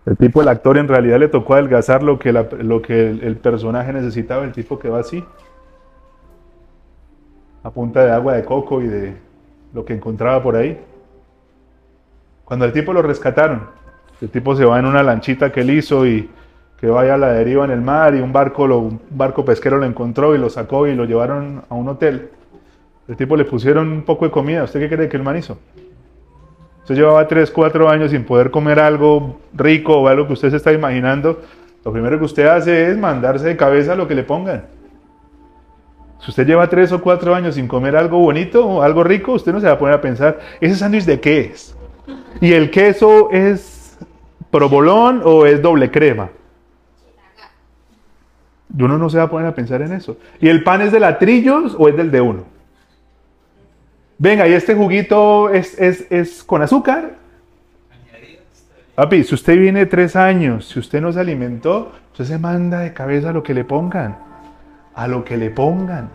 [0.06, 3.94] El tipo, el actor, en realidad le tocó adelgazar lo que, lo que el, personaje
[3.94, 4.44] necesitaba.
[4.44, 5.24] El tipo quedó así,
[7.64, 9.16] a punta de agua de coco y de
[9.74, 10.78] lo que encontraba por ahí.
[12.44, 13.70] Cuando el tipo lo rescataron,
[14.20, 16.30] el tipo se va en una lanchita que él hizo y
[16.78, 19.86] que vaya a la deriva en el mar y un barco, un barco pesquero lo
[19.86, 22.30] encontró y lo sacó y lo llevaron a un hotel.
[23.08, 24.64] El tipo le pusieron un poco de comida.
[24.66, 25.58] ¿Usted qué cree que el man hizo?
[26.84, 30.58] Usted llevaba 3, 4 años sin poder comer algo rico o algo que usted se
[30.58, 31.42] está imaginando.
[31.86, 34.66] Lo primero que usted hace es mandarse de cabeza lo que le pongan.
[36.20, 39.54] Si usted lleva 3 o 4 años sin comer algo bonito o algo rico, usted
[39.54, 41.74] no se va a poner a pensar, ¿ese sándwich de qué es?
[42.42, 43.98] ¿Y el queso es
[44.52, 46.32] provolón o es doble crema?
[48.78, 50.18] Uno no se va a poner a pensar en eso.
[50.42, 52.53] ¿Y el pan es de latrillos o es del de uno?
[54.24, 57.16] Venga, y este juguito es, es, con azúcar.
[58.96, 62.94] Papi, si usted viene tres años, si usted no se alimentó, usted se manda de
[62.94, 64.16] cabeza a lo que le pongan.
[64.96, 66.08] A lo que le pongan.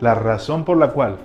[0.00, 1.16] La razón por la cual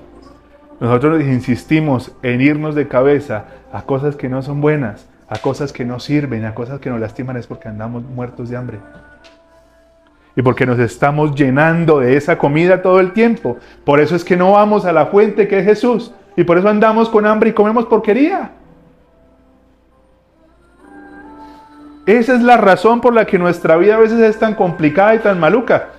[0.79, 5.83] nosotros insistimos en irnos de cabeza a cosas que no son buenas, a cosas que
[5.83, 8.79] no sirven, a cosas que nos lastiman es porque andamos muertos de hambre
[10.39, 13.57] y porque nos estamos llenando de esa comida todo el tiempo.
[13.83, 16.69] Por eso es que no vamos a la fuente que es Jesús y por eso
[16.69, 18.51] andamos con hambre y comemos porquería.
[22.05, 25.19] Esa es la razón por la que nuestra vida a veces es tan complicada y
[25.19, 25.89] tan maluca.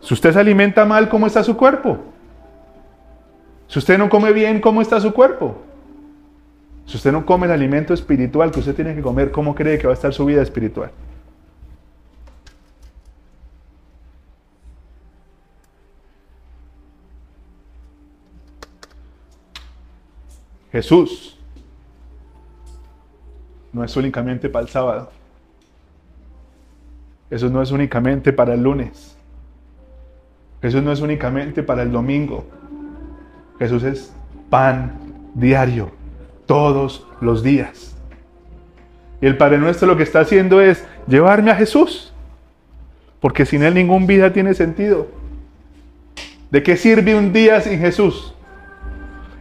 [0.00, 1.98] Si usted se alimenta mal, ¿cómo está su cuerpo?
[3.66, 5.58] Si usted no come bien, ¿cómo está su cuerpo?
[6.86, 9.86] Si usted no come el alimento espiritual que usted tiene que comer, ¿cómo cree que
[9.86, 10.90] va a estar su vida espiritual?
[20.72, 21.38] Jesús
[23.72, 25.10] no es únicamente para el sábado.
[27.28, 29.16] Jesús no es únicamente para el lunes.
[30.60, 32.44] Jesús no es únicamente para el domingo.
[33.58, 34.12] Jesús es
[34.48, 34.98] pan
[35.34, 35.90] diario,
[36.46, 37.96] todos los días.
[39.20, 42.12] Y el Padre Nuestro lo que está haciendo es llevarme a Jesús.
[43.20, 45.08] Porque sin Él ningún vida tiene sentido.
[46.50, 48.34] ¿De qué sirve un día sin Jesús?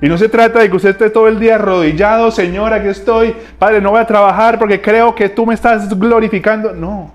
[0.01, 3.35] Y no se trata de que usted esté todo el día arrodillado, Señor, aquí estoy,
[3.57, 6.73] Padre, no voy a trabajar porque creo que tú me estás glorificando.
[6.73, 7.11] No,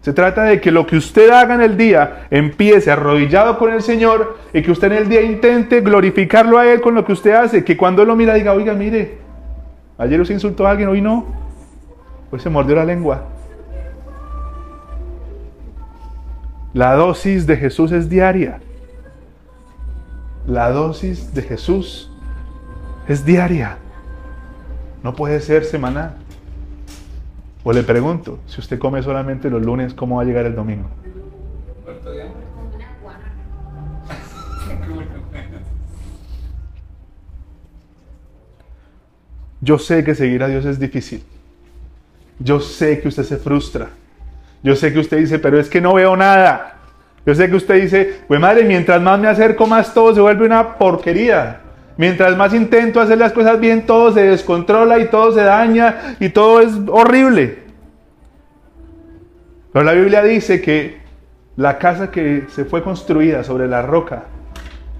[0.00, 3.82] se trata de que lo que usted haga en el día empiece arrodillado con el
[3.82, 7.32] Señor y que usted en el día intente glorificarlo a Él con lo que usted
[7.32, 7.64] hace.
[7.64, 9.18] Que cuando Él lo mira diga, oiga, mire,
[9.98, 11.26] ayer usted insultó a alguien, hoy no.
[12.30, 13.24] Hoy se mordió la lengua.
[16.72, 18.60] La dosis de Jesús es diaria.
[20.46, 22.11] La dosis de Jesús
[23.08, 23.78] es diaria.
[25.02, 26.16] No puede ser semanal.
[27.64, 30.88] O le pregunto, si usted come solamente los lunes, ¿cómo va a llegar el domingo?
[39.60, 41.22] Yo sé que seguir a Dios es difícil.
[42.40, 43.90] Yo sé que usted se frustra.
[44.64, 46.78] Yo sé que usted dice, pero es que no veo nada.
[47.24, 50.44] Yo sé que usted dice, pues madre, mientras más me acerco, más todo se vuelve
[50.46, 51.61] una porquería.
[51.96, 56.30] Mientras más intento hacer las cosas bien, todo se descontrola y todo se daña y
[56.30, 57.58] todo es horrible.
[59.72, 61.00] Pero la Biblia dice que
[61.56, 64.24] la casa que se fue construida sobre la roca,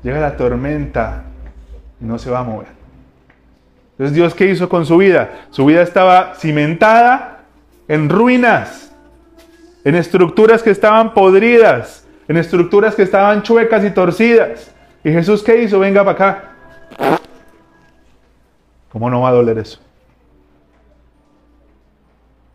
[0.02, 1.24] llega la tormenta
[2.00, 2.68] y no se va a mover.
[3.92, 5.30] Entonces Dios qué hizo con su vida?
[5.50, 7.44] Su vida estaba cimentada
[7.88, 8.92] en ruinas,
[9.84, 14.72] en estructuras que estaban podridas, en estructuras que estaban chuecas y torcidas.
[15.04, 15.78] ¿Y Jesús qué hizo?
[15.78, 16.51] Venga para acá.
[18.90, 19.80] ¿Cómo no va a doler eso?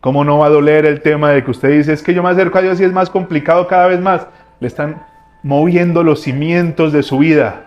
[0.00, 2.28] ¿Cómo no va a doler el tema de que usted dice, es que yo me
[2.28, 4.26] acerco a Dios y es más complicado cada vez más?
[4.60, 5.04] Le están
[5.42, 7.64] moviendo los cimientos de su vida.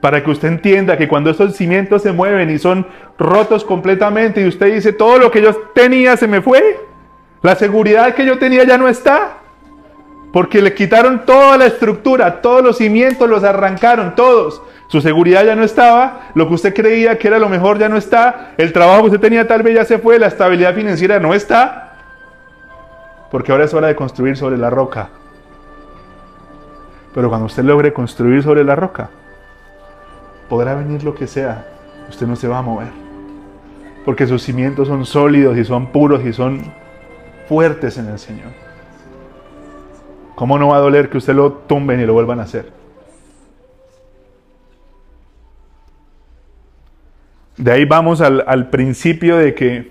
[0.00, 2.86] Para que usted entienda que cuando esos cimientos se mueven y son
[3.18, 6.78] rotos completamente y usted dice, todo lo que yo tenía se me fue,
[7.42, 9.38] la seguridad que yo tenía ya no está.
[10.32, 14.62] Porque le quitaron toda la estructura, todos los cimientos los arrancaron, todos.
[14.88, 17.98] Su seguridad ya no estaba, lo que usted creía que era lo mejor ya no
[17.98, 21.34] está, el trabajo que usted tenía tal vez ya se fue, la estabilidad financiera no
[21.34, 21.92] está.
[23.30, 25.10] Porque ahora es hora de construir sobre la roca.
[27.14, 29.10] Pero cuando usted logre construir sobre la roca,
[30.48, 31.66] podrá venir lo que sea,
[32.08, 32.88] usted no se va a mover.
[34.06, 36.72] Porque sus cimientos son sólidos y son puros y son
[37.46, 38.52] fuertes en el Señor.
[40.34, 42.77] ¿Cómo no va a doler que usted lo tumben y lo vuelvan a hacer?
[47.58, 49.90] De ahí vamos al, al principio de que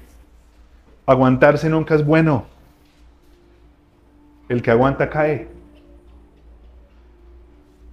[1.05, 2.45] aguantarse nunca es bueno.
[4.49, 5.47] El que aguanta cae.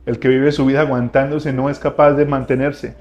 [0.07, 2.95] El que vive su vida aguantándose no es capaz de mantenerse.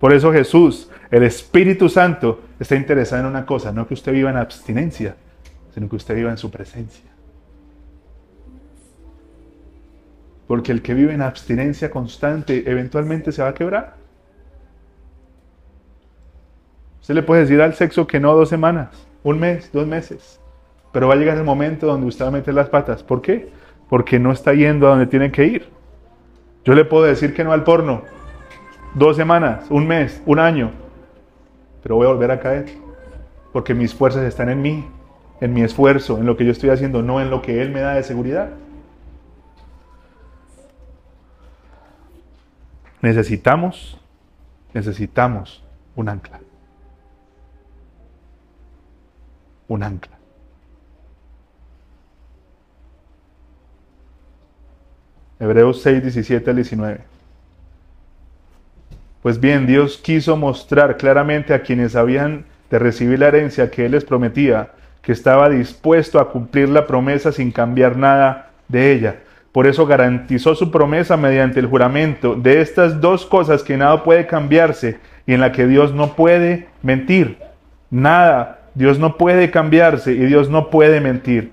[0.00, 4.30] Por eso Jesús, el Espíritu Santo, está interesado en una cosa, no que usted viva
[4.30, 5.16] en abstinencia,
[5.74, 7.04] sino que usted viva en su presencia.
[10.46, 14.05] Porque el que vive en abstinencia constante eventualmente se va a quebrar.
[17.06, 20.40] Usted le puede decir al sexo que no dos semanas, un mes, dos meses.
[20.90, 23.04] Pero va a llegar el momento donde usted va a meter las patas.
[23.04, 23.48] ¿Por qué?
[23.88, 25.68] Porque no está yendo a donde tiene que ir.
[26.64, 28.02] Yo le puedo decir que no al porno.
[28.96, 30.72] Dos semanas, un mes, un año.
[31.80, 32.66] Pero voy a volver a caer.
[33.52, 34.84] Porque mis fuerzas están en mí,
[35.40, 37.82] en mi esfuerzo, en lo que yo estoy haciendo, no en lo que Él me
[37.82, 38.50] da de seguridad.
[43.00, 43.96] Necesitamos,
[44.74, 45.62] necesitamos
[45.94, 46.40] un ancla.
[49.68, 50.16] Un ancla.
[55.38, 57.00] Hebreos 6, 17 al 19.
[59.22, 63.92] Pues bien, Dios quiso mostrar claramente a quienes habían de recibir la herencia que Él
[63.92, 64.70] les prometía,
[65.02, 69.16] que estaba dispuesto a cumplir la promesa sin cambiar nada de ella.
[69.52, 74.26] Por eso garantizó su promesa mediante el juramento de estas dos cosas que nada puede
[74.26, 77.38] cambiarse y en la que Dios no puede mentir.
[77.90, 81.50] Nada, Dios no puede cambiarse y Dios no puede mentir.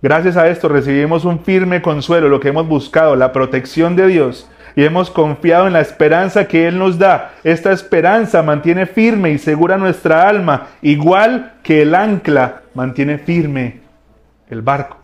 [0.00, 4.48] Gracias a esto recibimos un firme consuelo, lo que hemos buscado, la protección de Dios,
[4.74, 7.34] y hemos confiado en la esperanza que Él nos da.
[7.44, 13.82] Esta esperanza mantiene firme y segura nuestra alma, igual que el ancla mantiene firme
[14.48, 14.96] el barco.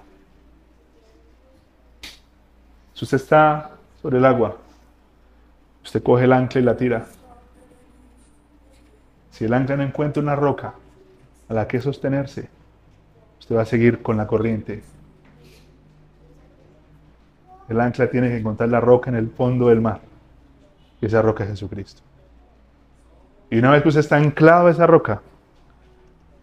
[2.94, 4.56] Si usted está sobre el agua,
[5.84, 7.04] usted coge el ancla y la tira.
[9.32, 10.72] Si el ancla no encuentra una roca
[11.48, 12.48] a la que sostenerse,
[13.38, 14.82] usted va a seguir con la corriente.
[17.68, 20.00] El ancla tiene que encontrar la roca en el fondo del mar.
[21.00, 22.02] Y esa roca es Jesucristo.
[23.50, 25.22] Y una vez que usted está anclado a esa roca,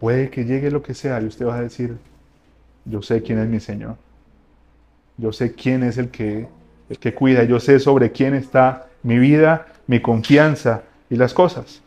[0.00, 1.96] puede que llegue lo que sea y usted va a decir,
[2.84, 3.96] yo sé quién es mi Señor.
[5.16, 6.48] Yo sé quién es el que,
[6.88, 7.44] el que cuida.
[7.44, 11.82] Yo sé sobre quién está mi vida, mi confianza y las cosas.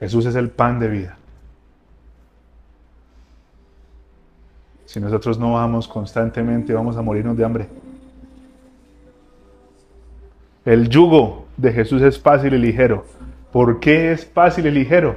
[0.00, 1.16] Jesús es el pan de vida.
[4.86, 7.68] Si nosotros no vamos constantemente, vamos a morirnos de hambre.
[10.64, 13.04] El yugo de Jesús es fácil y ligero.
[13.52, 15.16] ¿Por qué es fácil y ligero?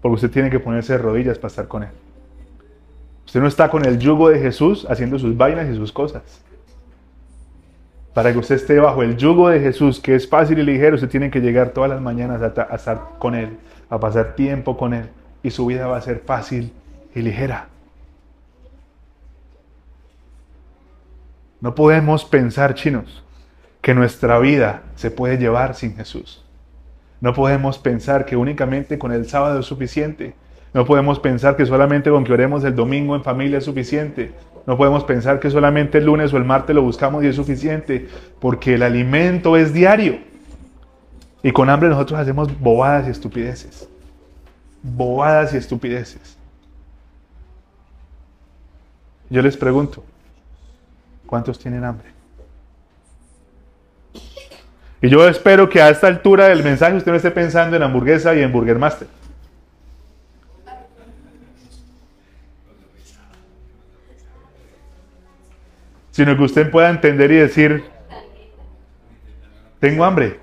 [0.00, 1.90] Porque usted tiene que ponerse de rodillas para estar con Él.
[3.26, 6.22] Usted no está con el yugo de Jesús haciendo sus vainas y sus cosas.
[8.14, 11.08] Para que usted esté bajo el yugo de Jesús, que es fácil y ligero, usted
[11.08, 13.58] tiene que llegar todas las mañanas a, a estar con Él
[13.88, 15.08] a pasar tiempo con Él
[15.42, 16.72] y su vida va a ser fácil
[17.14, 17.68] y ligera.
[21.60, 23.24] No podemos pensar, chinos,
[23.80, 26.44] que nuestra vida se puede llevar sin Jesús.
[27.20, 30.34] No podemos pensar que únicamente con el sábado es suficiente.
[30.74, 34.32] No podemos pensar que solamente con que oremos el domingo en familia es suficiente.
[34.66, 38.08] No podemos pensar que solamente el lunes o el martes lo buscamos y es suficiente,
[38.40, 40.18] porque el alimento es diario.
[41.44, 43.86] Y con hambre nosotros hacemos bobadas y estupideces.
[44.82, 46.38] Bobadas y estupideces.
[49.28, 50.02] Yo les pregunto,
[51.26, 52.08] ¿cuántos tienen hambre?
[55.02, 58.34] Y yo espero que a esta altura del mensaje usted no esté pensando en hamburguesa
[58.34, 59.08] y en Burger Master.
[66.10, 67.84] Sino que usted pueda entender y decir,
[69.78, 70.40] tengo hambre.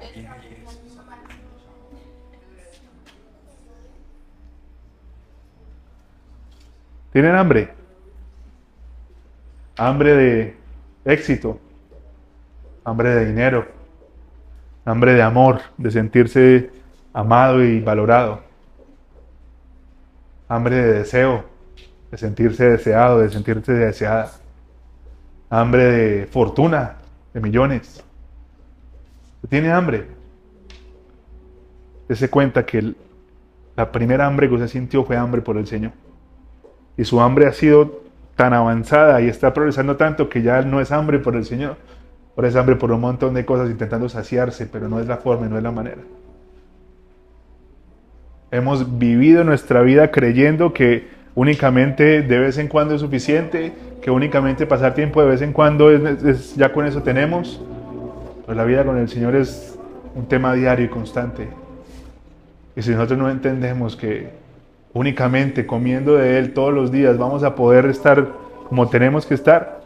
[7.12, 7.70] Tienen hambre.
[9.78, 10.58] Hambre de
[11.06, 11.60] éxito.
[12.84, 13.66] Hambre de dinero.
[14.86, 16.72] Hambre de amor, de sentirse
[17.14, 18.42] amado y valorado.
[20.48, 21.46] Hambre de deseo,
[22.10, 24.32] de sentirse deseado, de sentirse deseada.
[25.50, 26.98] Hambre de fortuna,
[27.34, 28.04] de millones.
[29.50, 30.08] Tiene hambre.
[32.10, 32.94] se cuenta que
[33.76, 35.92] la primera hambre que usted sintió fue hambre por el Señor.
[36.98, 38.02] Y su hambre ha sido
[38.36, 41.78] tan avanzada y está progresando tanto que ya no es hambre por el Señor.
[42.36, 45.48] Ahora es hambre por un montón de cosas intentando saciarse, pero no es la forma,
[45.48, 46.02] no es la manera.
[48.52, 54.66] Hemos vivido nuestra vida creyendo que únicamente de vez en cuando es suficiente, que únicamente
[54.66, 57.62] pasar tiempo de vez en cuando es, ya con eso tenemos.
[58.46, 59.78] Pero la vida con el Señor es
[60.16, 61.48] un tema diario y constante.
[62.76, 64.41] Y si nosotros no entendemos que
[64.94, 68.28] únicamente comiendo de Él todos los días vamos a poder estar
[68.72, 69.82] como tenemos que estar,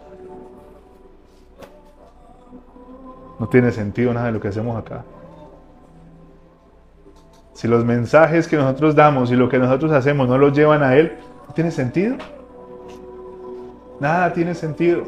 [3.39, 5.03] no tiene sentido nada de lo que hacemos acá.
[7.53, 10.95] Si los mensajes que nosotros damos y lo que nosotros hacemos no los llevan a
[10.95, 11.13] Él,
[11.47, 12.17] ¿no tiene sentido?
[13.99, 15.03] Nada tiene sentido.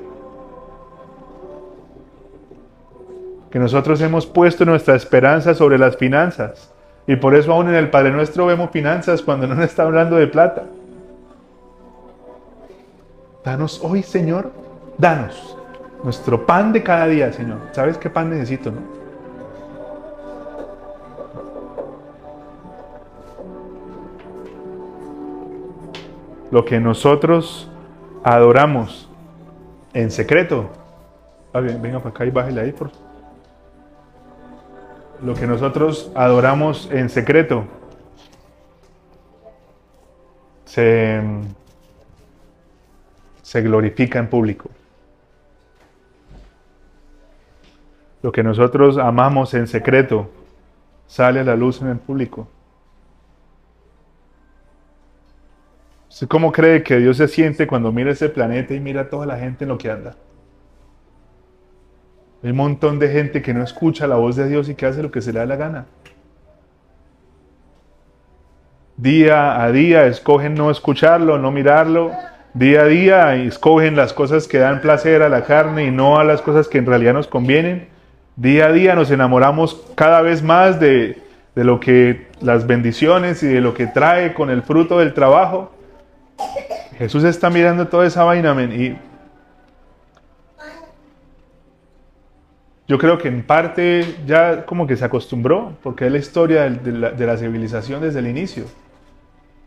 [3.51, 6.73] Que nosotros hemos puesto nuestra esperanza sobre las finanzas.
[7.07, 10.27] Y por eso aún en el Padre Nuestro vemos finanzas cuando no está hablando de
[10.27, 10.65] plata.
[13.43, 14.51] Danos hoy, Señor,
[14.97, 15.57] danos
[16.03, 17.59] nuestro pan de cada día, Señor.
[17.71, 18.97] ¿Sabes qué pan necesito, no?
[26.51, 27.69] lo que nosotros
[28.23, 29.09] adoramos
[29.93, 30.69] en secreto.
[31.53, 32.91] Ah, venga para acá y bájale ahí, por
[35.21, 37.65] Lo que nosotros adoramos en secreto
[40.65, 41.21] se,
[43.41, 44.69] se glorifica en público.
[48.21, 50.29] Lo que nosotros amamos en secreto
[51.07, 52.47] sale a la luz en el público.
[56.27, 59.37] cómo cree que Dios se siente cuando mira ese planeta y mira a toda la
[59.37, 60.15] gente en lo que anda?
[62.43, 65.01] Hay un montón de gente que no escucha la voz de Dios y que hace
[65.01, 65.85] lo que se le da la gana.
[68.95, 72.11] Día a día escogen no escucharlo, no mirarlo.
[72.53, 76.23] Día a día escogen las cosas que dan placer a la carne y no a
[76.23, 77.89] las cosas que en realidad nos convienen.
[78.35, 81.21] Día a día nos enamoramos cada vez más de,
[81.55, 85.71] de lo que las bendiciones y de lo que trae con el fruto del trabajo.
[86.97, 88.97] Jesús está mirando toda esa vaina, y
[92.87, 97.25] yo creo que en parte ya como que se acostumbró, porque es la historia de
[97.25, 98.63] la, civilización desde el inicio.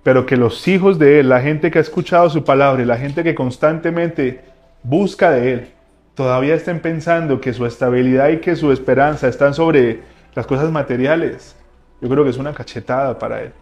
[0.03, 2.97] Pero que los hijos de Él, la gente que ha escuchado su palabra y la
[2.97, 4.41] gente que constantemente
[4.83, 5.69] busca de Él,
[6.15, 10.01] todavía estén pensando que su estabilidad y que su esperanza están sobre
[10.35, 11.55] las cosas materiales,
[12.01, 13.53] yo creo que es una cachetada para Él.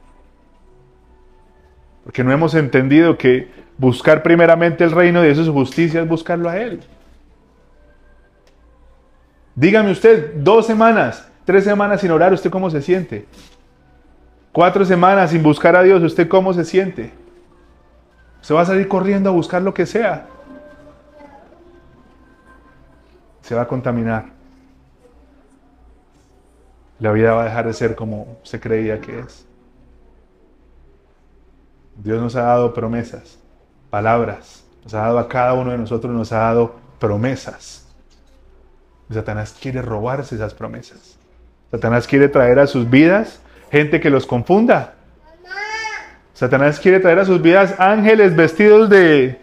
[2.04, 6.58] Porque no hemos entendido que buscar primeramente el reino de su justicia es buscarlo a
[6.58, 6.80] Él.
[9.58, 13.26] Dígame usted, dos semanas, tres semanas sin orar, ¿usted cómo se siente?
[14.52, 17.12] Cuatro semanas sin buscar a Dios, ¿usted cómo se siente?
[18.40, 20.28] Se va a salir corriendo a buscar lo que sea.
[23.42, 24.26] Se va a contaminar.
[27.00, 29.44] La vida va a dejar de ser como se creía que es.
[31.96, 33.40] Dios nos ha dado promesas,
[33.90, 34.64] palabras.
[34.84, 37.77] Nos ha dado a cada uno de nosotros, nos ha dado promesas.
[39.10, 41.18] Satanás quiere robarse esas promesas.
[41.70, 43.40] Satanás quiere traer a sus vidas
[43.70, 44.94] gente que los confunda.
[46.34, 49.38] Satanás quiere traer a sus vidas ángeles vestidos de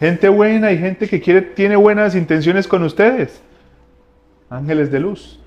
[0.00, 3.40] gente buena y gente que quiere, tiene buenas intenciones con ustedes.
[4.50, 5.38] Ángeles de luz.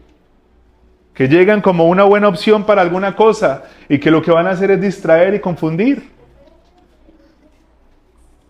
[1.13, 4.51] Que llegan como una buena opción para alguna cosa y que lo que van a
[4.51, 6.09] hacer es distraer y confundir.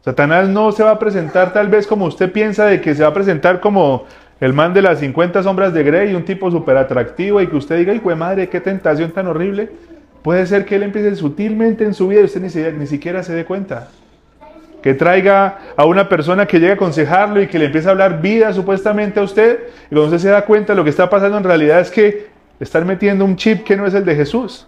[0.06, 3.10] Satanás no se va a presentar tal vez como usted piensa de que se va
[3.10, 4.06] a presentar como
[4.40, 7.78] el man de las 50 sombras de Grey, un tipo súper atractivo y que usted
[7.78, 9.70] diga, hijo de madre, qué tentación tan horrible.
[10.22, 13.34] Puede ser que él empiece sutilmente en su vida y usted ni, ni siquiera se
[13.34, 13.90] dé cuenta.
[14.82, 18.22] Que traiga a una persona que llegue a aconsejarlo y que le empiece a hablar
[18.22, 19.60] vida supuestamente a usted.
[19.88, 22.28] Y cuando usted se da cuenta, lo que está pasando en realidad es que
[22.60, 24.66] le están metiendo un chip que no es el de Jesús.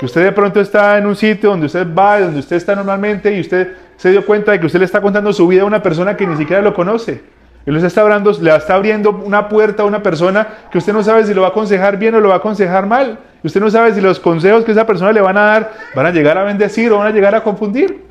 [0.00, 3.32] Que usted de pronto está en un sitio donde usted va, donde usted está normalmente
[3.32, 5.82] y usted se dio cuenta de que usted le está contando su vida a una
[5.82, 7.20] persona que ni siquiera lo conoce.
[7.66, 11.24] Él le está, le está abriendo una puerta a una persona que usted no sabe
[11.24, 13.18] si lo va a aconsejar bien o lo va a aconsejar mal.
[13.42, 16.10] Usted no sabe si los consejos que esa persona le van a dar van a
[16.10, 18.04] llegar a bendecir o van a llegar a confundir.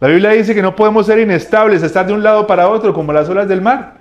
[0.00, 3.12] La Biblia dice que no podemos ser inestables, estar de un lado para otro como
[3.12, 3.94] las olas del mar.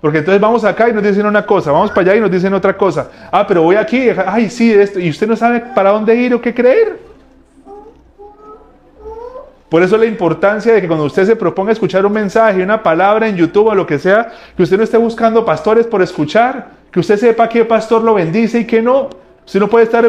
[0.00, 2.52] Porque entonces vamos acá y nos dicen una cosa, vamos para allá y nos dicen
[2.52, 3.08] otra cosa.
[3.30, 4.98] Ah, pero voy aquí, ay, sí, esto.
[4.98, 7.13] Y usted no sabe para dónde ir o qué creer.
[9.74, 13.26] Por eso la importancia de que cuando usted se proponga escuchar un mensaje, una palabra
[13.26, 17.00] en YouTube o lo que sea, que usted no esté buscando pastores por escuchar, que
[17.00, 19.10] usted sepa qué pastor lo bendice y qué no.
[19.44, 20.08] Usted no puede estar,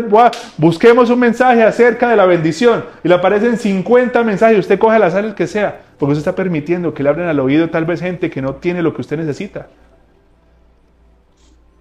[0.59, 5.03] busquemos un mensaje acerca de la bendición y le aparecen 50 mensajes usted coge al
[5.03, 8.01] azar el que sea, porque usted está permitiendo que le abren al oído tal vez
[8.01, 9.70] gente que no tiene lo que usted necesita.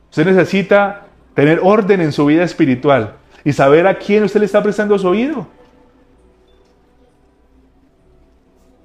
[0.09, 1.03] Usted necesita
[1.35, 5.07] tener orden en su vida espiritual y saber a quién usted le está prestando su
[5.07, 5.49] oído.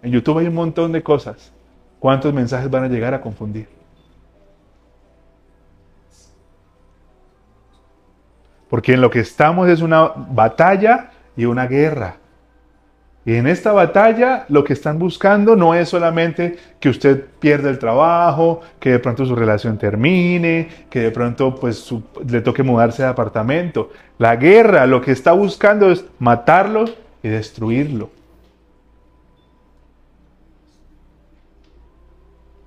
[0.02, 1.52] En YouTube hay un montón de cosas.
[2.00, 3.68] ¿Cuántos mensajes van a llegar a confundir?
[8.70, 12.18] Porque en lo que estamos es una batalla y una guerra.
[13.26, 17.78] Y en esta batalla lo que están buscando no es solamente que usted pierda el
[17.78, 21.94] trabajo, que de pronto su relación termine, que de pronto pues
[22.28, 23.92] le toque mudarse de apartamento.
[24.18, 26.86] La guerra lo que está buscando es matarlo
[27.22, 28.19] y destruirlo.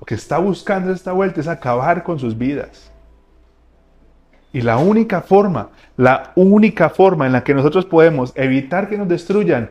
[0.02, 2.90] Lo que está buscando esta vuelta es acabar con sus vidas.
[4.52, 9.06] Y la única forma, la única forma en la que nosotros podemos evitar que nos
[9.06, 9.70] destruyan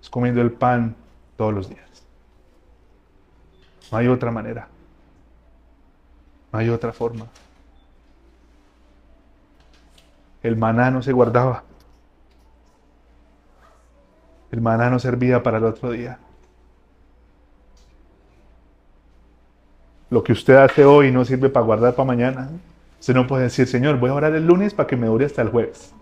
[0.00, 0.96] es comiendo el pan
[1.36, 2.04] todos los días.
[3.92, 4.66] No hay otra manera.
[6.52, 7.26] No hay otra forma.
[10.42, 11.62] El maná no se guardaba.
[14.50, 16.18] El maná no servía para el otro día.
[20.12, 22.50] Lo que usted hace hoy no sirve para guardar para mañana.
[23.00, 25.40] Usted no puede decir, Señor, voy a orar el lunes para que me dure hasta
[25.40, 25.94] el jueves.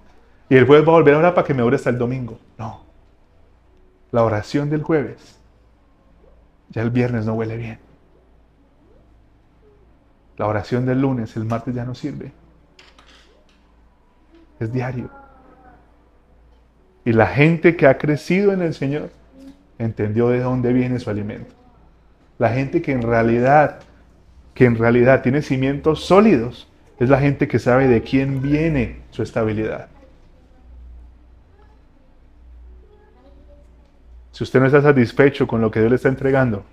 [0.48, 2.36] Y el jueves va a volver a orar para que me dure hasta el domingo.
[2.58, 2.80] No.
[4.10, 5.38] La oración del jueves,
[6.70, 7.78] ya el viernes no huele bien.
[10.38, 12.32] La oración del lunes, el martes ya no sirve.
[14.58, 15.08] Es diario.
[17.04, 19.10] Y la gente que ha crecido en el Señor
[19.78, 21.54] entendió de dónde viene su alimento.
[22.38, 23.78] La gente que en realidad,
[24.54, 29.22] que en realidad tiene cimientos sólidos, es la gente que sabe de quién viene su
[29.22, 29.88] estabilidad.
[34.32, 36.64] Si usted no está satisfecho con lo que Dios le está entregando,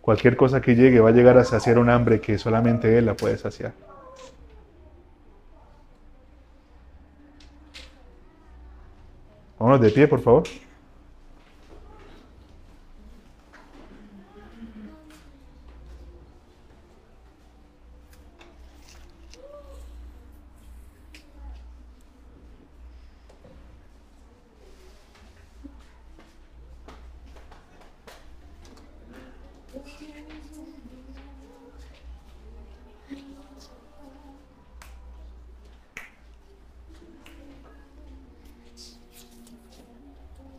[0.00, 3.14] cualquier cosa que llegue va a llegar a saciar un hambre que solamente Él la
[3.14, 3.72] puede saciar.
[9.58, 10.44] Vámonos de pie, por favor.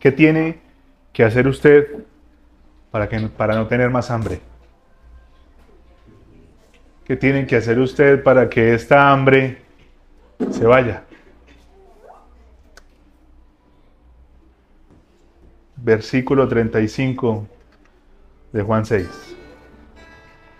[0.00, 0.58] ¿Qué tiene
[1.12, 1.86] que hacer usted
[2.90, 4.40] para, que, para no tener más hambre?
[7.04, 9.58] ¿Qué tiene que hacer usted para que esta hambre
[10.50, 11.04] se vaya?
[15.76, 17.46] Versículo 35
[18.52, 19.36] de Juan 6.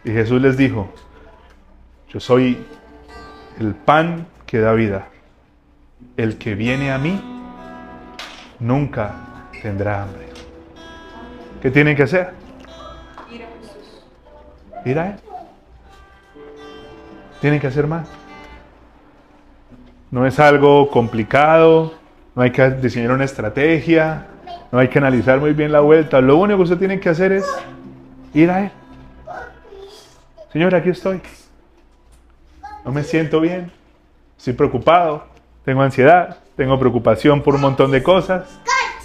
[0.05, 0.93] Y Jesús les dijo,
[2.11, 2.59] yo soy
[3.59, 5.09] el pan que da vida.
[6.19, 7.23] El que viene a mí
[8.59, 9.30] nunca
[9.61, 10.29] tendrá hambre.
[11.61, 12.31] ¿Qué tienen que hacer?
[13.31, 14.05] Ir a Jesús.
[14.85, 15.17] Ir a Él.
[17.41, 18.09] Tienen que hacer más.
[20.11, 21.95] No es algo complicado,
[22.35, 24.27] no hay que diseñar una estrategia,
[24.73, 26.21] no hay que analizar muy bien la vuelta.
[26.21, 27.45] Lo único que usted tiene que hacer es
[28.35, 28.71] ir a Él.
[30.53, 31.21] Señor, aquí estoy.
[32.85, 33.71] No me siento bien,
[34.37, 35.27] estoy preocupado,
[35.65, 38.59] tengo ansiedad, tengo preocupación por un montón de cosas.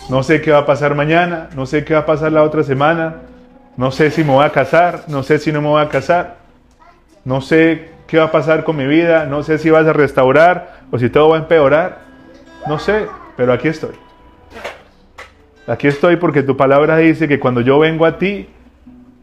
[0.09, 2.63] No sé qué va a pasar mañana, no sé qué va a pasar la otra
[2.63, 3.15] semana,
[3.75, 6.37] no sé si me voy a casar, no sé si no me voy a casar,
[7.23, 10.81] no sé qué va a pasar con mi vida, no sé si vas a restaurar
[10.91, 12.01] o si todo va a empeorar,
[12.67, 13.95] no sé, pero aquí estoy.
[15.65, 18.47] Aquí estoy porque tu palabra dice que cuando yo vengo a ti,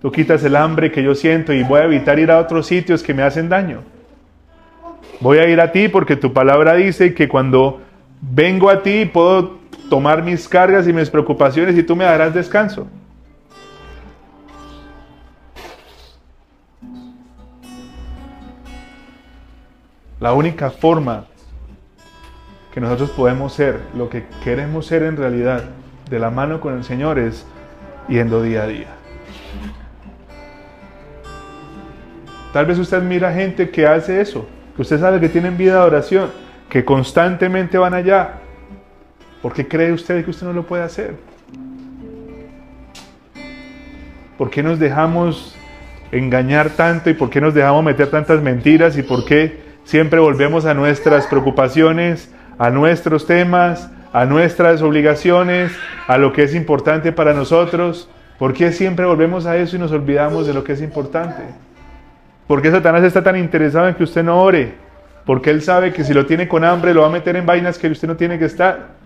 [0.00, 3.04] tú quitas el hambre que yo siento y voy a evitar ir a otros sitios
[3.04, 3.82] que me hacen daño.
[5.20, 7.80] Voy a ir a ti porque tu palabra dice que cuando
[8.20, 9.61] vengo a ti puedo
[9.92, 12.86] tomar mis cargas y mis preocupaciones y tú me darás descanso.
[20.18, 21.26] La única forma
[22.72, 25.64] que nosotros podemos ser, lo que queremos ser en realidad,
[26.08, 27.44] de la mano con el Señor, es
[28.08, 28.88] yendo día a día.
[32.54, 35.80] Tal vez usted mira gente que hace eso, que usted sabe que tienen vida de
[35.80, 36.30] oración,
[36.70, 38.41] que constantemente van allá.
[39.42, 41.16] ¿Por qué cree usted que usted no lo puede hacer?
[44.38, 45.56] ¿Por qué nos dejamos
[46.12, 50.64] engañar tanto y por qué nos dejamos meter tantas mentiras y por qué siempre volvemos
[50.64, 55.72] a nuestras preocupaciones, a nuestros temas, a nuestras obligaciones,
[56.06, 58.08] a lo que es importante para nosotros?
[58.38, 61.42] ¿Por qué siempre volvemos a eso y nos olvidamos de lo que es importante?
[62.46, 64.74] ¿Por qué Satanás está tan interesado en que usted no ore?
[65.26, 67.78] Porque él sabe que si lo tiene con hambre lo va a meter en vainas
[67.78, 69.01] que usted no tiene que estar.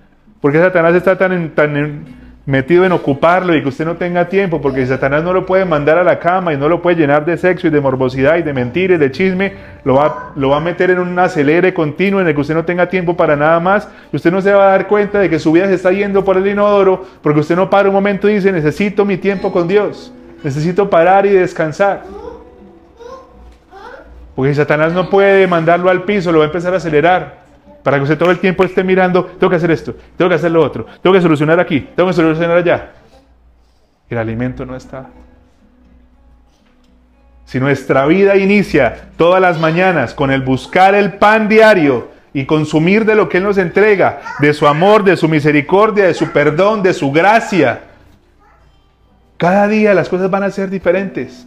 [0.47, 2.05] ¿Por qué Satanás está tan,
[2.47, 4.61] metido en ocuparlo y que usted no tenga tiempo?
[4.61, 7.37] Porque Satanás no lo puede mandar a la cama y no lo puede llenar de
[7.37, 9.55] sexo y de morbosidad y de mentiras, de chisme.
[9.83, 12.65] Lo va, lo va a meter en un acelere continuo en el que usted no
[12.65, 13.89] tenga tiempo para nada más.
[14.13, 16.25] Y usted no se va a dar cuenta de que su vida se está yendo
[16.25, 19.67] por el inodoro porque usted no para un momento y dice, necesito mi tiempo con
[19.67, 20.13] Dios.
[20.45, 22.05] Necesito parar y descansar.
[24.37, 27.46] Porque si Satanás no puede mandarlo al piso, lo va a empezar a acelerar.
[27.87, 30.51] Para que usted todo el tiempo esté mirando, tengo que hacer esto, tengo que hacer
[30.51, 32.95] lo otro, tengo que solucionar aquí, tengo que solucionar allá.
[34.11, 35.07] El alimento no está.
[37.45, 43.05] Si nuestra vida inicia todas las mañanas con el buscar el pan diario y consumir
[43.05, 46.83] de lo que Él nos entrega, de su amor, de su misericordia, de su perdón,
[46.83, 47.83] de su gracia,
[49.37, 51.47] cada día las cosas van a ser diferentes.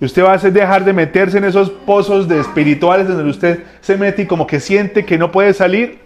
[0.00, 3.64] Y usted va a hacer dejar de meterse en esos pozos de espirituales donde usted
[3.80, 5.98] se mete y como que siente que no puede salir.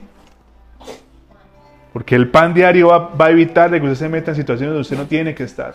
[1.93, 4.81] Porque el pan diario va, a evitar de que usted se meta en situaciones donde
[4.81, 5.75] usted no tiene que estar.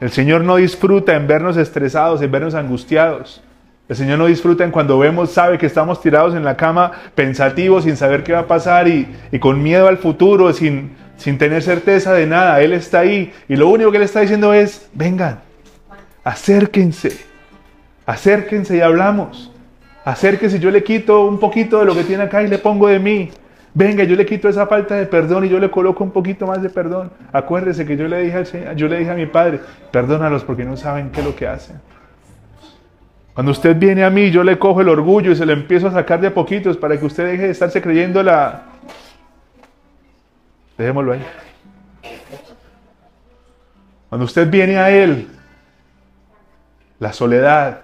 [0.00, 3.40] El Señor no disfruta en vernos estresados, en vernos angustiados.
[3.88, 7.84] El Señor no disfruta en cuando vemos, sabe que estamos tirados en la cama pensativos,
[7.84, 11.62] sin saber qué va a pasar y, y con miedo al futuro, sin, sin tener
[11.62, 12.60] certeza de nada.
[12.62, 15.40] Él está ahí y lo único que Él está diciendo es, vengan,
[16.24, 17.24] acérquense,
[18.06, 19.52] acérquense y hablamos.
[20.04, 22.98] Acérquense, yo le quito un poquito de lo que tiene acá y le pongo de
[22.98, 23.30] mí.
[23.72, 26.60] Venga, yo le quito esa falta de perdón y yo le coloco un poquito más
[26.62, 27.12] de perdón.
[27.32, 29.60] Acuérdese que yo le dije al Señor, yo le dije a mi Padre,
[29.92, 31.80] perdónalos porque no saben qué es lo que hacen.
[33.34, 35.92] Cuando usted viene a mí, yo le cojo el orgullo y se lo empiezo a
[35.92, 38.62] sacar de a poquitos para que usted deje de estarse creyendo la...
[40.76, 41.24] Dejémoslo ahí.
[44.08, 45.28] Cuando usted viene a Él,
[47.00, 47.80] la soledad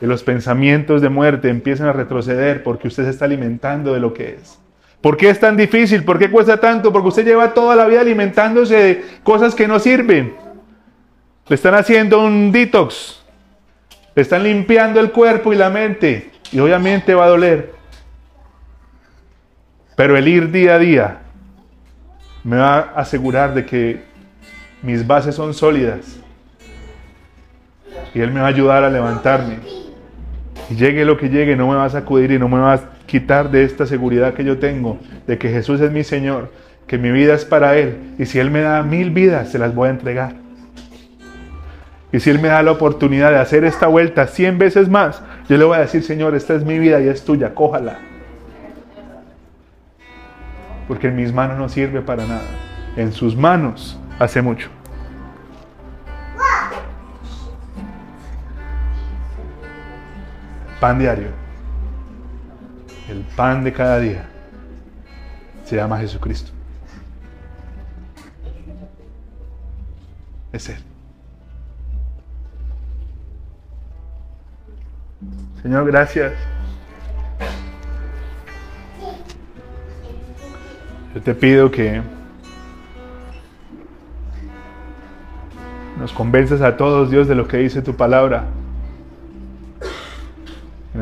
[0.00, 4.14] y los pensamientos de muerte empiezan a retroceder porque usted se está alimentando de lo
[4.14, 4.60] que es.
[5.00, 6.04] ¿Por qué es tan difícil?
[6.04, 6.92] ¿Por qué cuesta tanto?
[6.92, 10.36] Porque usted lleva toda la vida alimentándose de cosas que no sirven.
[11.48, 13.24] Le están haciendo un detox.
[14.14, 16.30] Le están limpiando el cuerpo y la mente.
[16.52, 17.72] Y obviamente va a doler.
[19.96, 21.18] Pero el ir día a día
[22.44, 24.02] me va a asegurar de que
[24.82, 26.21] mis bases son sólidas
[28.14, 29.58] y Él me va a ayudar a levantarme.
[30.70, 32.80] Y llegue lo que llegue, no me va a sacudir y no me va a
[33.06, 36.50] quitar de esta seguridad que yo tengo, de que Jesús es mi Señor,
[36.86, 37.96] que mi vida es para Él.
[38.18, 40.34] Y si Él me da mil vidas, se las voy a entregar.
[42.12, 45.56] Y si Él me da la oportunidad de hacer esta vuelta cien veces más, yo
[45.56, 47.98] le voy a decir, Señor, esta es mi vida y es tuya, cójala.
[50.86, 52.42] Porque en mis manos no sirve para nada.
[52.96, 54.68] En sus manos hace mucho.
[60.82, 61.28] Pan diario,
[63.08, 64.24] el pan de cada día,
[65.64, 66.50] se llama Jesucristo.
[70.52, 70.78] Es Él.
[75.62, 76.32] Señor, gracias.
[81.14, 82.02] Yo te pido que
[85.96, 88.46] nos convences a todos, Dios, de lo que dice tu palabra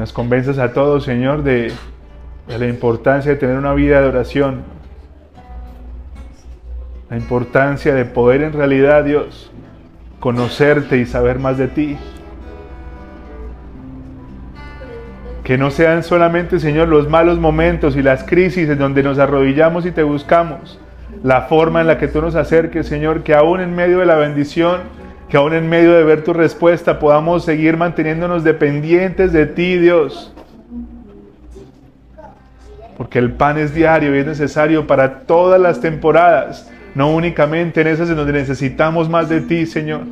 [0.01, 1.73] nos convences a todos, Señor, de,
[2.49, 4.63] la importancia de tener una vida de oración.
[7.11, 9.53] La importancia de poder en realidad, Dios,
[10.19, 11.99] conocerte y saber más de ti.
[15.45, 19.85] Que no sean solamente, Señor, los malos momentos y las crisis en donde nos arrodillamos
[19.85, 20.81] y te buscamos.
[21.23, 24.15] La forma en la que tú nos acerques, Señor, que aún en medio de la
[24.15, 24.81] bendición,
[25.31, 30.35] que aún en medio de ver tu respuesta podamos seguir manteniéndonos dependientes de ti, Dios.
[32.97, 37.87] Porque el pan es diario y es necesario para todas las temporadas, no únicamente en
[37.87, 40.03] esas en donde necesitamos más de ti, Señor.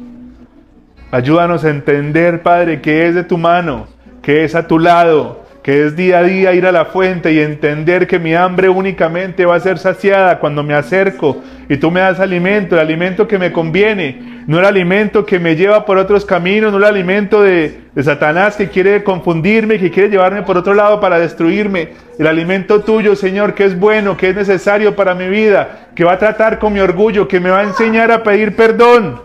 [1.11, 3.89] Ayúdanos a entender, Padre, que es de tu mano,
[4.23, 7.41] que es a tu lado, que es día a día ir a la fuente y
[7.41, 12.01] entender que mi hambre únicamente va a ser saciada cuando me acerco y tú me
[12.01, 16.25] das alimento, el alimento que me conviene, no el alimento que me lleva por otros
[16.25, 20.73] caminos, no el alimento de, de Satanás que quiere confundirme, que quiere llevarme por otro
[20.73, 25.29] lado para destruirme, el alimento tuyo, Señor, que es bueno, que es necesario para mi
[25.29, 28.57] vida, que va a tratar con mi orgullo, que me va a enseñar a pedir
[28.57, 29.21] perdón,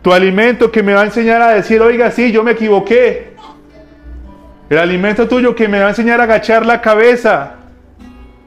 [0.00, 3.34] tu alimento que me va a enseñar a decir, oiga, sí, yo me equivoqué,
[4.70, 7.54] el alimento tuyo que me va a enseñar a agachar la cabeza,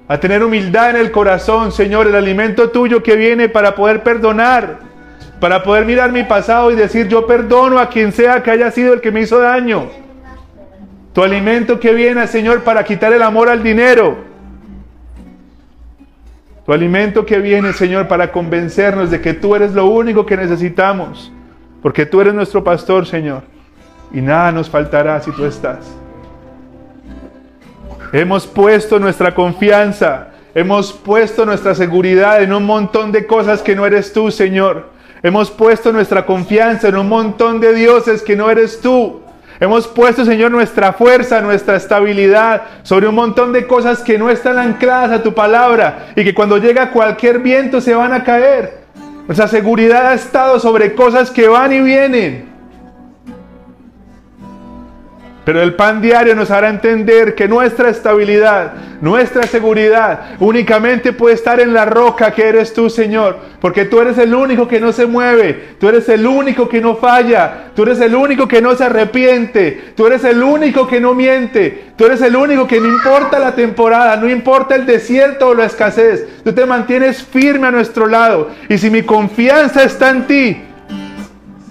[0.07, 2.07] a tener humildad en el corazón, Señor.
[2.07, 4.88] El alimento tuyo que viene para poder perdonar,
[5.39, 8.93] para poder mirar mi pasado y decir, yo perdono a quien sea que haya sido
[8.93, 9.87] el que me hizo daño.
[11.13, 14.17] Tu alimento que viene, Señor, para quitar el amor al dinero.
[16.65, 21.31] Tu alimento que viene, Señor, para convencernos de que tú eres lo único que necesitamos.
[21.81, 23.43] Porque tú eres nuestro pastor, Señor.
[24.11, 25.79] Y nada nos faltará si tú estás.
[28.11, 33.85] Hemos puesto nuestra confianza, hemos puesto nuestra seguridad en un montón de cosas que no
[33.85, 34.98] eres tú, Señor.
[35.21, 39.21] Hemos puesto nuestra confianza en un montón de dioses que no eres tú.
[39.59, 44.57] Hemos puesto, Señor, nuestra fuerza, nuestra estabilidad sobre un montón de cosas que no están
[44.57, 48.79] ancladas a tu palabra y que cuando llega cualquier viento se van a caer.
[49.27, 52.48] Nuestra seguridad ha estado sobre cosas que van y vienen.
[55.45, 61.59] Pero el pan diario nos hará entender que nuestra estabilidad, nuestra seguridad únicamente puede estar
[61.59, 63.37] en la roca que eres tú, Señor.
[63.59, 66.95] Porque tú eres el único que no se mueve, tú eres el único que no
[66.95, 71.13] falla, tú eres el único que no se arrepiente, tú eres el único que no
[71.13, 75.53] miente, tú eres el único que no importa la temporada, no importa el desierto o
[75.55, 78.49] la escasez, tú te mantienes firme a nuestro lado.
[78.67, 80.61] Y si mi confianza está en ti,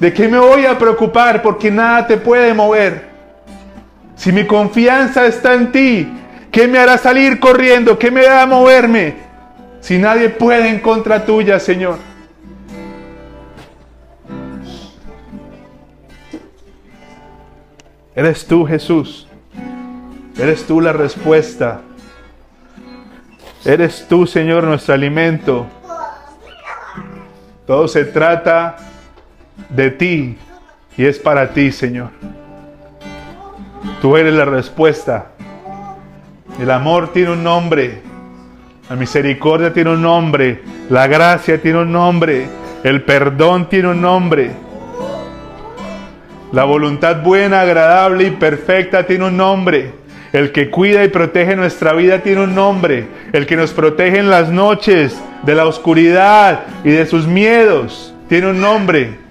[0.01, 1.43] ¿de qué me voy a preocupar?
[1.43, 3.08] Porque nada te puede mover.
[4.19, 6.09] Si mi confianza está en ti,
[6.51, 7.97] ¿qué me hará salir corriendo?
[7.97, 9.15] ¿Qué me hará moverme?
[9.81, 11.99] Si nadie puede en contra tuya, Señor.
[18.13, 19.29] Eres tú, Jesús.
[20.37, 21.83] Eres tú la respuesta.
[23.65, 25.69] Eres tú, Señor, nuestro alimento.
[27.69, 28.79] Todo se trata
[29.69, 30.37] de ti
[30.97, 32.11] y es para ti, Señor.
[34.01, 35.33] Tú eres la respuesta.
[36.61, 38.03] El amor tiene un nombre.
[38.89, 40.63] La misericordia tiene un nombre.
[40.91, 42.49] La gracia tiene un nombre.
[42.85, 44.51] El perdón tiene un nombre.
[46.53, 49.93] La voluntad buena, agradable y perfecta tiene un nombre.
[50.33, 53.07] El que cuida y protege nuestra vida tiene un nombre.
[53.33, 58.51] El que nos protege en las noches de la oscuridad y de sus miedos tiene
[58.51, 59.28] un nombre.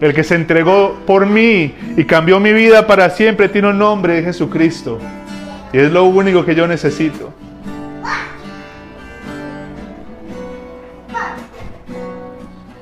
[0.00, 4.22] El que se entregó por mí y cambió mi vida para siempre tiene un nombre,
[4.22, 4.98] Jesucristo.
[5.72, 7.32] Y es lo único que yo necesito.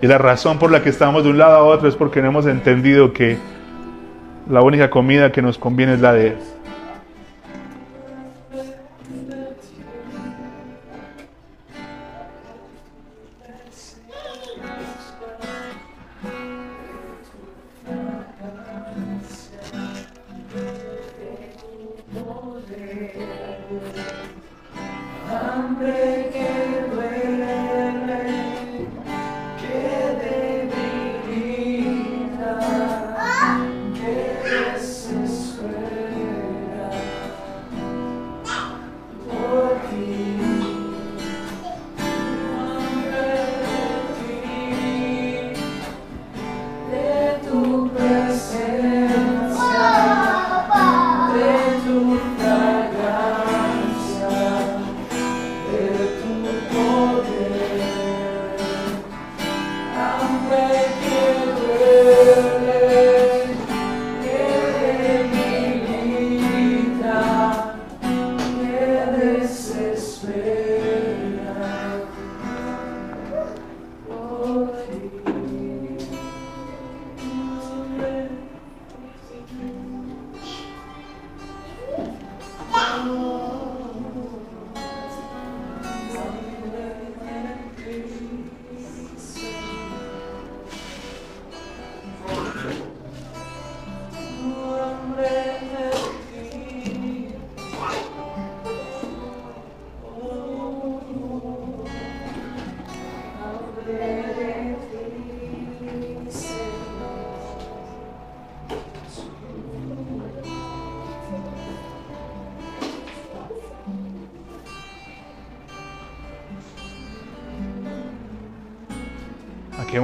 [0.01, 2.29] Y la razón por la que estamos de un lado a otro es porque no
[2.29, 3.37] hemos entendido que
[4.51, 6.37] la única comida que nos conviene es la de Él.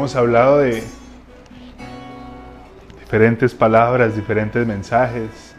[0.09, 0.83] Hemos hablado de
[2.99, 5.55] diferentes palabras, diferentes mensajes.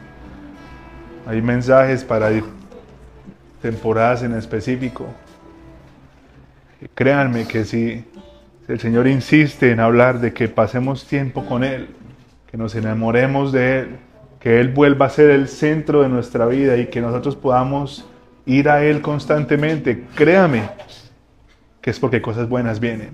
[1.28, 2.32] Hay mensajes para
[3.62, 5.06] temporadas en específico.
[6.96, 8.04] Créanme que si
[8.68, 11.90] el Señor insiste en hablar de que pasemos tiempo con Él,
[12.50, 13.98] que nos enamoremos de Él,
[14.40, 18.10] que Él vuelva a ser el centro de nuestra vida y que nosotros podamos
[18.48, 20.68] ir a Él constantemente, créame
[21.82, 23.12] que es porque cosas buenas vienen,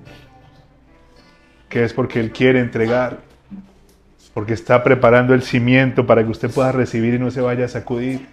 [1.69, 3.19] que es porque Él quiere entregar,
[4.33, 7.69] porque está preparando el cimiento para que usted pueda recibir y no se vaya a
[7.69, 8.27] sacudir.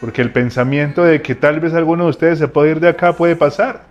[0.00, 3.14] Porque el pensamiento de que tal vez alguno de ustedes se puede ir de acá
[3.14, 3.84] puede pasar.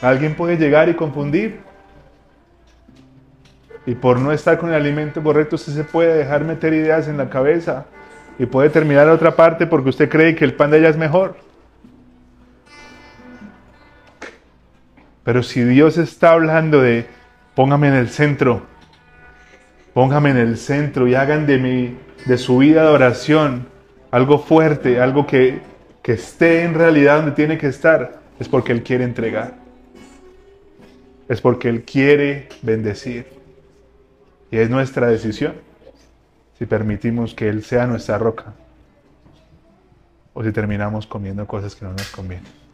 [0.00, 1.60] Alguien puede llegar y confundir.
[3.84, 7.16] Y por no estar con el alimento correcto, usted se puede dejar meter ideas en
[7.16, 7.86] la cabeza
[8.38, 10.96] y puede terminar a otra parte porque usted cree que el pan de allá es
[10.96, 11.47] mejor.
[15.28, 17.04] Pero si Dios está hablando de
[17.54, 18.62] póngame en el centro,
[19.92, 23.66] póngame en el centro y hagan de, mi, de su vida de oración
[24.10, 25.60] algo fuerte, algo que,
[26.00, 29.56] que esté en realidad donde tiene que estar, es porque Él quiere entregar.
[31.28, 33.26] Es porque Él quiere bendecir.
[34.50, 35.52] Y es nuestra decisión
[36.58, 38.54] si permitimos que Él sea nuestra roca
[40.32, 42.67] o si terminamos comiendo cosas que no nos convienen.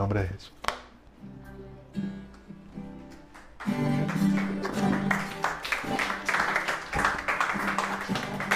[0.00, 0.52] Nombre de Jesús.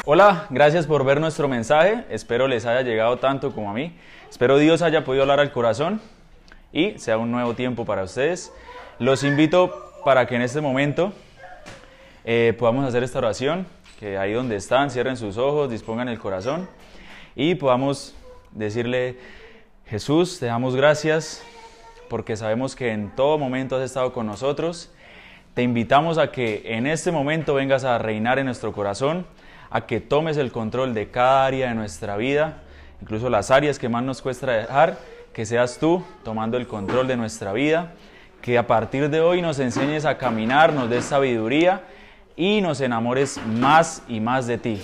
[0.07, 2.07] Hola, gracias por ver nuestro mensaje.
[2.09, 3.95] Espero les haya llegado tanto como a mí.
[4.31, 6.01] Espero Dios haya podido hablar al corazón
[6.73, 8.51] y sea un nuevo tiempo para ustedes.
[8.99, 11.13] Los invito para que en este momento
[12.25, 13.67] eh, podamos hacer esta oración,
[14.01, 16.67] que ahí donde están, cierren sus ojos, dispongan el corazón
[17.37, 18.15] y podamos
[18.53, 19.19] decirle,
[19.87, 21.43] Jesús, te damos gracias
[22.09, 24.91] porque sabemos que en todo momento has estado con nosotros.
[25.53, 29.27] Te invitamos a que en este momento vengas a reinar en nuestro corazón,
[29.69, 32.63] a que tomes el control de cada área de nuestra vida,
[33.03, 34.99] incluso las áreas que más nos cuesta dejar,
[35.35, 37.93] que seas tú tomando el control de nuestra vida,
[38.41, 41.83] que a partir de hoy nos enseñes a caminar, nos des sabiduría
[42.37, 44.83] y nos enamores más y más de ti.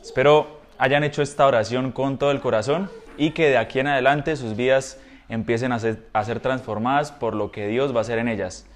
[0.00, 4.36] Espero hayan hecho esta oración con todo el corazón y que de aquí en adelante
[4.36, 4.98] sus vidas
[5.28, 8.66] empiecen a ser, transformadas por lo que Dios va a hacer en ellas.